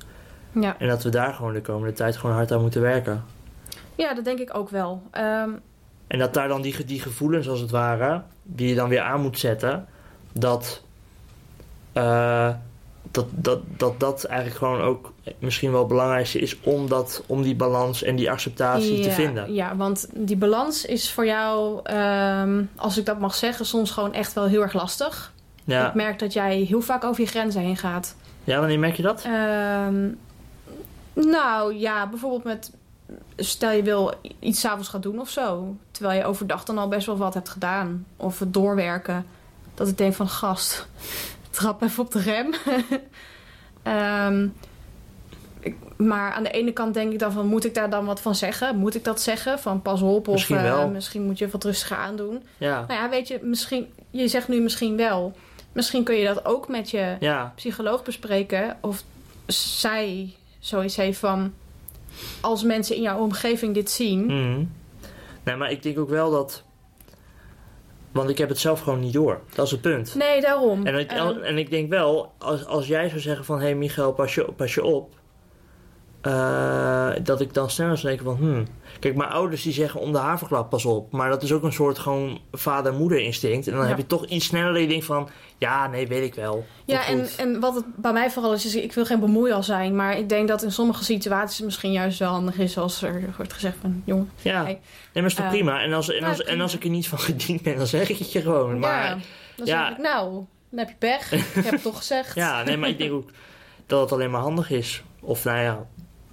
Ja. 0.52 0.78
En 0.78 0.88
dat 0.88 1.02
we 1.02 1.10
daar 1.10 1.34
gewoon 1.34 1.52
de 1.52 1.60
komende 1.60 1.92
tijd 1.94 2.16
gewoon 2.16 2.34
hard 2.36 2.52
aan 2.52 2.60
moeten 2.60 2.80
werken. 2.80 3.24
ja, 3.94 4.14
dat 4.14 4.24
denk 4.24 4.38
ik 4.38 4.56
ook 4.56 4.68
wel. 4.68 5.02
Ehm, 5.10 5.50
En 6.06 6.18
dat 6.18 6.34
daar 6.34 6.48
dan 6.48 6.62
die, 6.62 6.84
die 6.84 7.00
gevoelens 7.00 7.48
als 7.48 7.60
het 7.60 7.70
ware, 7.70 8.22
die 8.42 8.68
je 8.68 8.74
dan 8.74 8.88
weer 8.88 9.00
aan 9.00 9.20
moet 9.20 9.38
zetten, 9.38 9.86
dat, 10.32 10.82
eh, 11.92 12.48
dat, 13.12 13.26
dat, 13.30 13.60
dat 13.76 14.00
dat 14.00 14.24
eigenlijk 14.24 14.58
gewoon 14.58 14.80
ook 14.80 15.12
misschien 15.38 15.70
wel 15.70 15.78
het 15.78 15.88
belangrijkste 15.88 16.38
is 16.38 16.60
om, 16.60 16.88
dat, 16.88 17.22
om 17.26 17.42
die 17.42 17.54
balans 17.56 18.02
en 18.02 18.16
die 18.16 18.30
acceptatie 18.30 19.00
te 19.02 19.10
vinden. 19.10 19.54
Ja, 19.54 19.76
want 19.76 20.06
die 20.14 20.36
balans 20.36 20.84
is 20.84 21.10
voor 21.10 21.26
jou, 21.26 21.80
ehm, 21.84 22.62
als 22.76 22.98
ik 22.98 23.06
dat 23.06 23.18
mag 23.18 23.34
zeggen, 23.34 23.66
soms 23.66 23.90
gewoon 23.90 24.12
echt 24.12 24.32
wel 24.32 24.46
heel 24.46 24.62
erg 24.62 24.72
lastig. 24.72 25.32
Ik 25.64 25.72
Ja, 25.72 25.92
merk 25.94 26.18
dat 26.18 26.32
jij 26.32 26.56
heel 26.58 26.80
vaak 26.80 27.04
over 27.04 27.22
je 27.22 27.28
grenzen 27.28 27.60
heen 27.60 27.76
gaat. 27.76 28.14
ja 28.44 28.58
wanneer 28.58 28.78
merk 28.78 28.96
je 28.96 29.02
dat? 29.02 29.22
Ehm, 29.24 30.08
nou 31.12 31.74
ja, 31.74 32.06
bijvoorbeeld 32.08 32.44
met. 32.44 32.70
Stel 33.36 33.70
je 33.70 33.82
wil 33.82 34.12
iets 34.38 34.60
s'avonds 34.60 34.88
gaan 34.88 35.00
doen 35.00 35.20
of 35.20 35.28
zo. 35.30 35.76
Terwijl 35.90 36.18
je 36.18 36.24
overdag 36.24 36.64
dan 36.64 36.78
al 36.78 36.88
best 36.88 37.06
wel 37.06 37.16
wat 37.16 37.34
hebt 37.34 37.48
gedaan. 37.48 38.06
Of 38.16 38.38
het 38.38 38.54
doorwerken. 38.54 39.26
Dat 39.74 39.88
ik 39.88 39.98
denk 39.98 40.14
van 40.14 40.28
gast, 40.28 40.86
trap 41.52 41.82
even 41.82 42.04
op 42.04 42.10
de 42.12 42.20
rem. 42.20 42.50
Ehm, 43.82 44.48
ik- 45.60 45.76
maar 45.96 46.32
aan 46.32 46.42
de 46.42 46.50
ene 46.50 46.72
kant 46.72 46.94
denk 46.94 47.12
ik 47.12 47.18
dan 47.18 47.32
van, 47.32 47.46
moet 47.46 47.64
ik 47.64 47.74
daar 47.74 47.90
dan 47.90 48.04
wat 48.04 48.20
van 48.20 48.34
zeggen? 48.34 48.76
Moet 48.76 48.94
ik 48.94 49.04
dat 49.04 49.20
zeggen? 49.20 49.58
Van 49.58 49.82
pas 49.82 50.00
op 50.02 50.28
of 50.28 50.34
Misschien 50.34 50.56
eh, 50.56 50.88
misschien 50.88 51.22
moet 51.22 51.38
je 51.38 51.48
wat 51.48 51.64
rustiger 51.64 51.96
aandoen. 51.96 52.42
Ja, 52.58 52.84
Nou 52.88 53.00
ja, 53.00 53.08
weet 53.08 53.28
je, 53.28 53.38
misschien, 53.42 53.86
je 54.10 54.28
zegt 54.28 54.48
nu 54.48 54.60
misschien 54.60 54.96
wel. 54.96 55.32
Misschien 55.72 56.04
kun 56.04 56.14
je 56.14 56.26
dat 56.26 56.44
ook 56.44 56.68
met 56.68 56.90
je 56.90 57.16
ja, 57.20 57.52
psycholoog 57.56 58.02
bespreken 58.02 58.76
of 58.80 59.02
zij 59.46 60.34
zoiets 60.58 60.96
heeft 60.96 61.18
van 61.18 61.52
als 62.40 62.62
mensen 62.62 62.96
in 62.96 63.02
jouw 63.02 63.18
omgeving 63.18 63.74
dit 63.74 63.90
zien. 63.90 64.24
mhm. 64.26 64.64
Nee, 65.44 65.56
maar 65.56 65.70
ik 65.70 65.82
denk 65.82 65.98
ook 65.98 66.08
wel 66.08 66.30
dat. 66.30 66.62
Want 68.12 68.30
ik 68.30 68.38
heb 68.38 68.48
het 68.48 68.58
zelf 68.58 68.80
gewoon 68.80 69.00
niet 69.00 69.12
door. 69.12 69.40
Dat 69.54 69.64
is 69.66 69.70
het 69.70 69.80
punt. 69.80 70.14
Nee, 70.14 70.40
daarom. 70.40 70.86
En 70.86 70.98
ik, 70.98 71.12
en 71.42 71.58
ik 71.58 71.70
denk 71.70 71.90
wel, 71.90 72.32
als, 72.38 72.66
als 72.66 72.86
jij 72.86 73.08
zou 73.08 73.20
zeggen 73.20 73.44
van... 73.44 73.58
Hé 73.58 73.64
hey 73.64 73.74
Michael, 73.74 74.12
pas 74.12 74.34
je, 74.34 74.44
pas 74.56 74.74
je 74.74 74.84
op. 74.84 75.14
eh, 76.20 77.10
dat 77.22 77.40
ik 77.40 77.54
dan 77.54 77.70
sneller 77.70 77.98
zou 77.98 78.16
denken 78.16 78.36
van... 78.36 78.46
Hmm. 78.48 78.66
Kijk, 79.02 79.16
mijn 79.16 79.30
ouders 79.30 79.62
die 79.62 79.72
zeggen 79.72 80.00
om 80.00 80.12
de 80.12 80.18
haverklap 80.18 80.70
pas 80.70 80.84
op. 80.84 81.12
Maar 81.12 81.30
dat 81.30 81.42
is 81.42 81.52
ook 81.52 81.62
een 81.62 81.72
soort 81.72 81.98
gewoon 81.98 82.40
vader-moeder 82.52 83.20
instinct. 83.20 83.66
En 83.66 83.72
dan 83.72 83.82
Ja. 83.82 83.88
heb 83.88 83.96
je 83.96 84.06
toch 84.06 84.26
iets 84.26 84.46
sneller 84.46 84.72
dat 84.72 84.82
je 84.82 84.88
denkt 84.88 85.04
van... 85.04 85.28
Ja, 85.58 85.86
nee, 85.86 86.06
weet 86.08 86.22
ik 86.24 86.34
wel. 86.34 86.66
ja, 86.84 87.06
en, 87.06 87.28
en 87.38 87.60
wat 87.60 87.74
het 87.74 87.84
bij 87.96 88.12
mij 88.12 88.30
vooral 88.30 88.52
is, 88.52 88.66
is 88.66 88.74
ik 88.74 88.92
wil 88.92 89.04
geen 89.04 89.20
bemoeial 89.20 89.62
zijn. 89.62 89.96
Maar 89.96 90.18
ik 90.18 90.28
denk 90.28 90.48
dat 90.48 90.62
in 90.62 90.72
sommige 90.72 91.04
situaties 91.04 91.56
het 91.56 91.66
misschien 91.66 91.92
juist 91.92 92.18
wel 92.18 92.30
handig 92.30 92.58
is 92.58 92.78
als 92.78 93.02
er 93.02 93.34
wordt 93.36 93.52
gezegd 93.52 93.76
van... 93.80 94.02
Jongen, 94.04 94.30
Ja, 94.42 94.62
Hey. 94.62 94.64
nee, 94.72 94.80
maar 95.14 95.24
is 95.24 95.34
toch 95.34 95.44
Eh, 95.44 95.50
prima. 95.50 95.82
En 95.82 95.92
als, 95.92 96.10
en, 96.10 96.20
ja, 96.20 96.28
als, 96.28 96.42
en 96.42 96.60
als 96.60 96.74
ik 96.74 96.84
er 96.84 96.90
niet 96.90 97.08
van 97.08 97.18
gediend 97.30 97.62
ben, 97.62 97.76
dan 97.76 97.86
zeg 97.86 98.08
ik 98.10 98.18
het 98.18 98.32
je 98.32 98.40
gewoon. 98.40 98.78
Maar 98.78 99.04
ja, 99.04 99.18
dan 99.56 99.66
ja. 99.66 99.86
zeg 99.86 99.96
ik 99.96 100.02
nou, 100.02 100.32
dan 100.70 100.78
heb 100.78 100.88
je 100.88 100.94
pech. 100.98 101.32
ik 101.54 101.64
heb 101.64 101.72
het 101.72 101.82
toch 101.82 101.96
gezegd. 101.96 102.34
Ja, 102.34 102.62
nee, 102.62 102.76
maar 102.76 102.88
ik 102.88 102.98
denk 102.98 103.12
ook 103.12 103.30
dat 103.86 104.00
het 104.00 104.12
alleen 104.12 104.30
maar 104.30 104.40
handig 104.40 104.70
is. 104.70 105.02
Of 105.20 105.44
nou 105.44 105.58
ja, 105.58 105.86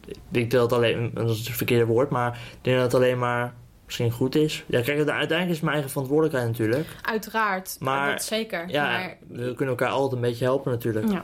ik 0.10 0.18
denk 0.30 0.52
dat 0.52 0.62
het 0.62 0.74
alleen, 0.74 1.12
dat 1.14 1.30
is 1.30 1.38
het 1.48 1.56
verkeerde 1.58 1.86
woord, 1.86 2.10
maar 2.10 2.40
ik 2.52 2.58
denk 2.62 2.76
dat 2.78 2.86
het 2.92 3.02
alleen 3.02 3.20
maar 3.20 3.54
misschien 3.86 4.12
goed 4.12 4.36
is. 4.36 4.64
Ja, 4.68 4.82
kijk, 4.82 4.98
uiteindelijk 5.10 5.46
is 5.48 5.52
het 5.52 5.62
mijn 5.62 5.74
eigen 5.74 5.90
verantwoordelijkheid 5.92 6.48
natuurlijk. 6.48 6.88
Uiteraard, 7.02 7.76
Maar- 7.80 8.12
dat 8.12 8.24
zeker. 8.24 8.70
Ja, 8.70 8.84
Maar 8.84 9.18
we 9.28 9.44
kunnen 9.56 9.68
elkaar 9.78 9.90
altijd 9.90 10.22
een 10.22 10.30
beetje 10.30 10.46
helpen 10.46 10.72
natuurlijk. 10.72 11.12
Ja. 11.12 11.24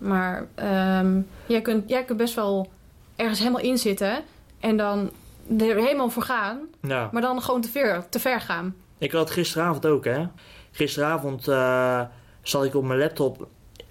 Maar 0.00 0.46
ehm, 0.54 1.20
jij, 1.46 1.60
kunt, 1.62 1.88
jij 1.88 2.04
kunt 2.04 2.18
best 2.18 2.34
wel 2.34 2.70
ergens 3.16 3.38
helemaal 3.38 3.60
in 3.62 3.78
zitten 3.78 4.22
en 4.60 4.76
dan 4.76 5.10
er 5.58 5.76
helemaal 5.76 6.10
voor 6.10 6.22
gaan, 6.22 6.58
Ja. 6.82 7.08
maar 7.12 7.22
dan 7.22 7.42
gewoon 7.42 7.60
te 7.60 7.68
ver, 7.68 8.08
te 8.08 8.18
ver 8.20 8.40
gaan. 8.40 8.74
Ik 8.98 9.12
had 9.12 9.30
gisteravond 9.30 9.86
ook, 9.86 10.04
hè. 10.04 10.26
Gisteravond 10.70 11.48
eh 11.48 12.00
zat 12.42 12.64
ik 12.64 12.74
op 12.74 12.84
mijn 12.84 12.98
laptop 12.98 13.48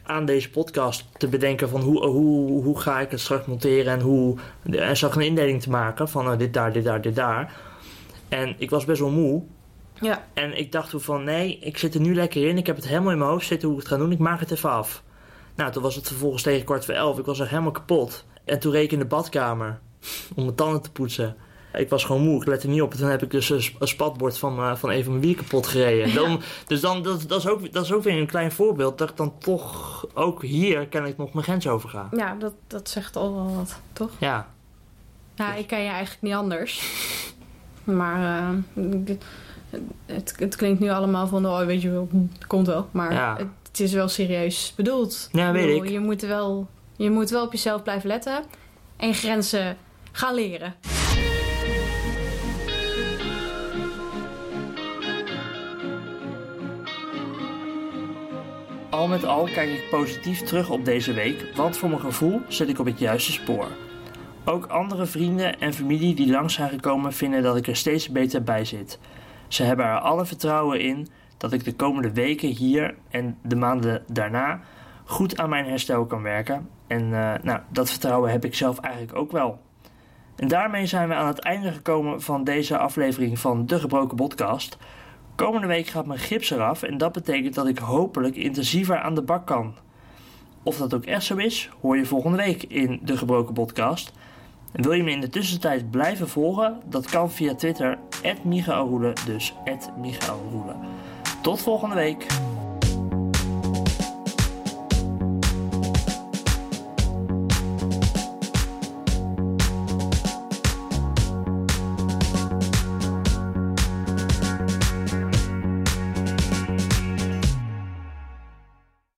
aan 0.08 0.26
deze 0.26 0.50
podcast 0.50 1.06
te 1.18 1.28
bedenken 1.28 1.70
van 1.70 1.82
hoe, 1.82 2.06
hoe, 2.06 2.64
hoe 2.64 2.80
ga 2.80 3.00
ik 3.00 3.12
het 3.12 3.20
straks 3.20 3.46
monteren 3.46 3.94
en 3.94 4.02
hoe... 4.02 4.38
En 4.72 4.98
zag 4.98 5.16
een 5.16 5.22
indeling 5.22 5.62
te 5.62 5.70
maken 5.70 6.10
van 6.10 6.32
eh, 6.32 6.38
dit 6.38 6.54
daar, 6.54 6.74
dit 6.74 6.84
daar, 6.84 7.02
dit 7.02 7.16
daar. 7.16 7.54
En 8.30 8.56
ik 8.58 8.70
was 8.70 8.86
best 8.86 9.00
wel 9.00 9.10
moe. 9.10 9.44
Ja. 10.00 10.24
En 10.34 10.58
ik 10.58 10.72
dacht 10.72 10.90
toen 10.90 11.02
van 11.02 11.24
nee, 11.24 11.60
ik 11.60 11.78
zit 11.78 11.94
er 11.94 12.02
nu 12.02 12.16
lekker 12.16 12.48
in. 12.48 12.58
Ik 12.58 12.66
heb 12.66 12.76
het 12.76 12.88
helemaal 12.88 13.12
in 13.12 13.18
mijn 13.18 13.30
hoofd 13.30 13.48
zitten 13.48 13.68
hoe 13.68 13.78
ik 13.78 13.84
het 13.84 13.94
ga 13.94 14.00
doen. 14.00 14.12
Ik 14.12 14.20
maak 14.20 14.40
het 14.40 14.52
even 14.52 14.70
af. 14.70 15.04
Nou, 15.56 15.72
toen 15.72 15.84
was 15.84 15.96
het 15.96 16.08
vervolgens 16.08 16.44
tegen 16.44 16.66
kwart 16.66 16.86
voor 16.86 16.94
elf. 16.94 17.20
Ik 17.20 17.26
was 17.26 17.40
echt 17.40 17.50
helemaal 17.50 17.72
kapot. 17.72 18.26
En 18.46 18.60
toen 18.60 18.72
reed 18.72 18.84
ik 18.84 18.92
in 18.92 19.00
de 19.00 19.06
badkamer 19.06 19.80
om 20.36 20.44
mijn 20.44 20.56
tanden 20.56 20.82
te 20.82 20.92
poetsen. 20.92 21.36
Ik 21.78 21.90
was 21.90 22.04
gewoon 22.06 22.22
moe, 22.22 22.42
ik 22.42 22.48
lette 22.48 22.68
niet 22.68 22.82
op. 22.82 22.92
En 22.92 22.98
toen 22.98 23.10
heb 23.10 23.24
ik 23.24 23.32
dus 23.32 23.50
een, 23.50 23.64
sp- 23.64 23.82
een 23.82 23.88
spatbord 23.88 24.38
van, 24.38 24.58
eh, 24.60 24.76
van 24.76 24.92
een 24.92 25.04
van 25.04 25.12
mijn 25.14 25.26
wier 25.26 25.36
kapot 25.36 25.68
gereden. 25.68 26.14
Dan, 26.24 26.42
dus 26.68 26.82
dan, 26.82 27.04
dat, 27.04 27.24
dat, 27.28 27.40
is 27.40 27.48
ook, 27.48 27.74
dat 27.74 27.84
is 27.84 27.92
ook 27.92 28.04
weer 28.04 28.18
een 28.18 28.28
klein 28.28 28.52
voorbeeld 28.52 28.98
dat 28.98 29.10
ik 29.10 29.18
dan 29.18 29.34
toch 29.40 30.06
ook 30.14 30.44
hier 30.44 30.88
kennelijk 30.88 31.20
nog 31.20 31.34
mijn 31.34 31.46
grens 31.46 31.68
overga. 31.68 32.08
Ja, 32.12 32.36
dat, 32.40 32.54
dat 32.68 32.90
zegt 32.90 33.16
al 33.16 33.34
wel 33.34 33.56
wat, 33.56 33.80
toch? 33.94 34.10
Ja, 34.20 34.48
Ja, 35.36 35.54
ik 35.56 35.68
ken 35.68 35.82
je 35.84 35.90
eigenlijk 35.90 36.22
niet 36.22 36.34
anders. 36.34 36.82
Maar 37.84 38.40
eh, 38.76 38.84
ik- 39.06 39.22
het, 40.06 40.34
het 40.40 40.56
klinkt 40.56 40.80
nu 40.80 40.90
allemaal 40.90 41.28
van, 41.28 41.46
oh, 41.46 41.66
weet 41.66 41.82
je 41.82 41.90
wel, 41.92 42.10
het 42.34 42.48
komt 42.48 42.68
wel. 42.68 42.88
Maar 42.92 43.14
Ja. 43.14 43.36
het, 43.38 43.48
het 43.68 43.80
is 43.80 43.94
wel 43.94 44.08
serieus 44.08 44.74
bedoeld. 44.76 45.30
Ja, 45.32 45.52
weet 45.52 45.66
bedoel, 45.66 45.84
ik. 45.84 45.90
Je 45.90 46.00
moet, 46.00 46.22
wel, 46.22 46.68
je 46.96 47.10
moet 47.10 47.30
wel 47.30 47.46
op 47.46 47.52
jezelf 47.52 47.84
blijven 47.84 48.08
letten 48.08 48.44
en 48.98 49.14
grenzen 49.14 49.78
gaan 50.12 50.34
leren. 50.36 50.74
Al 58.98 59.08
met 59.08 59.26
al 59.26 59.44
kijk 59.44 59.70
ik 59.70 59.90
positief 59.90 60.42
terug 60.42 60.70
op 60.70 60.86
deze 60.86 61.14
week, 61.14 61.52
want 61.56 61.78
voor 61.78 61.90
mijn 61.90 62.02
gevoel 62.02 62.42
zit 62.48 62.70
ik 62.70 62.80
op 62.80 62.86
het 62.86 63.00
juiste 63.00 63.32
spoor. 63.32 63.68
Ook 64.46 64.66
andere 64.66 65.06
vrienden 65.06 65.60
en 65.60 65.74
familie 65.74 66.16
die 66.16 66.32
langs 66.32 66.54
zijn 66.54 66.70
gekomen 66.70 67.14
vinden 67.14 67.44
dat 67.44 67.58
ik 67.58 67.68
er 67.68 67.76
steeds 67.76 68.10
beter 68.10 68.44
bij 68.44 68.66
zit. 68.66 69.00
Ze 69.48 69.64
hebben 69.64 69.86
er 69.86 70.00
alle 70.00 70.26
vertrouwen 70.26 70.80
in 70.80 71.08
dat 71.38 71.54
ik 71.54 71.64
de 71.64 71.76
komende 71.76 72.12
weken 72.12 72.50
hier 72.50 72.96
en 73.10 73.38
de 73.42 73.56
maanden 73.56 74.04
daarna 74.08 74.60
goed 75.06 75.38
aan 75.38 75.50
mijn 75.50 75.66
herstel 75.66 76.06
kan 76.06 76.22
werken. 76.22 76.70
En 76.88 77.04
uh, 77.04 77.34
nou, 77.42 77.60
dat 77.70 77.90
vertrouwen 77.90 78.32
heb 78.32 78.46
ik 78.46 78.56
zelf 78.56 78.80
eigenlijk 78.80 79.16
ook 79.18 79.32
wel. 79.32 79.60
En 80.36 80.48
daarmee 80.48 80.86
zijn 80.86 81.08
we 81.08 81.14
aan 81.14 81.28
het 81.28 81.40
einde 81.40 81.72
gekomen 81.72 82.22
van 82.22 82.44
deze 82.44 82.78
aflevering 82.78 83.40
van 83.40 83.66
De 83.66 83.80
Gebroken 83.80 84.18
Podcast. 84.18 84.78
Komende 85.38 85.68
week 85.68 85.88
gaat 85.88 86.06
mijn 86.06 86.20
gips 86.20 86.52
eraf 86.52 86.84
en 86.84 86.98
dat 86.98 87.12
betekent 87.12 87.54
dat 87.54 87.68
ik 87.68 87.78
hopelijk 87.78 88.36
intensiever 88.36 89.00
aan 89.00 89.16
de 89.16 89.22
bak 89.22 89.46
kan. 89.46 89.76
Of 90.64 90.78
dat 90.78 90.94
ook 90.94 91.06
echt 91.06 91.24
zo 91.24 91.36
is, 91.36 91.70
hoor 91.82 91.98
je 91.98 92.06
volgende 92.06 92.38
week 92.38 92.64
in 92.64 93.00
De 93.04 93.18
Gebroken 93.18 93.54
Podcast. 93.54 94.12
En 94.72 94.84
wil 94.84 94.94
je 94.94 95.04
me 95.04 95.12
in 95.12 95.22
de 95.22 95.30
tussentijd 95.30 95.92
blijven 95.92 96.30
volgen? 96.30 96.82
Dat 96.86 97.06
kan 97.06 97.32
via 97.32 97.56
Twitter, 97.56 97.98
Michael 98.44 99.14
dus 99.26 99.54
Michael 99.98 100.76
Tot 101.42 101.62
volgende 101.62 101.96
week. 101.96 102.26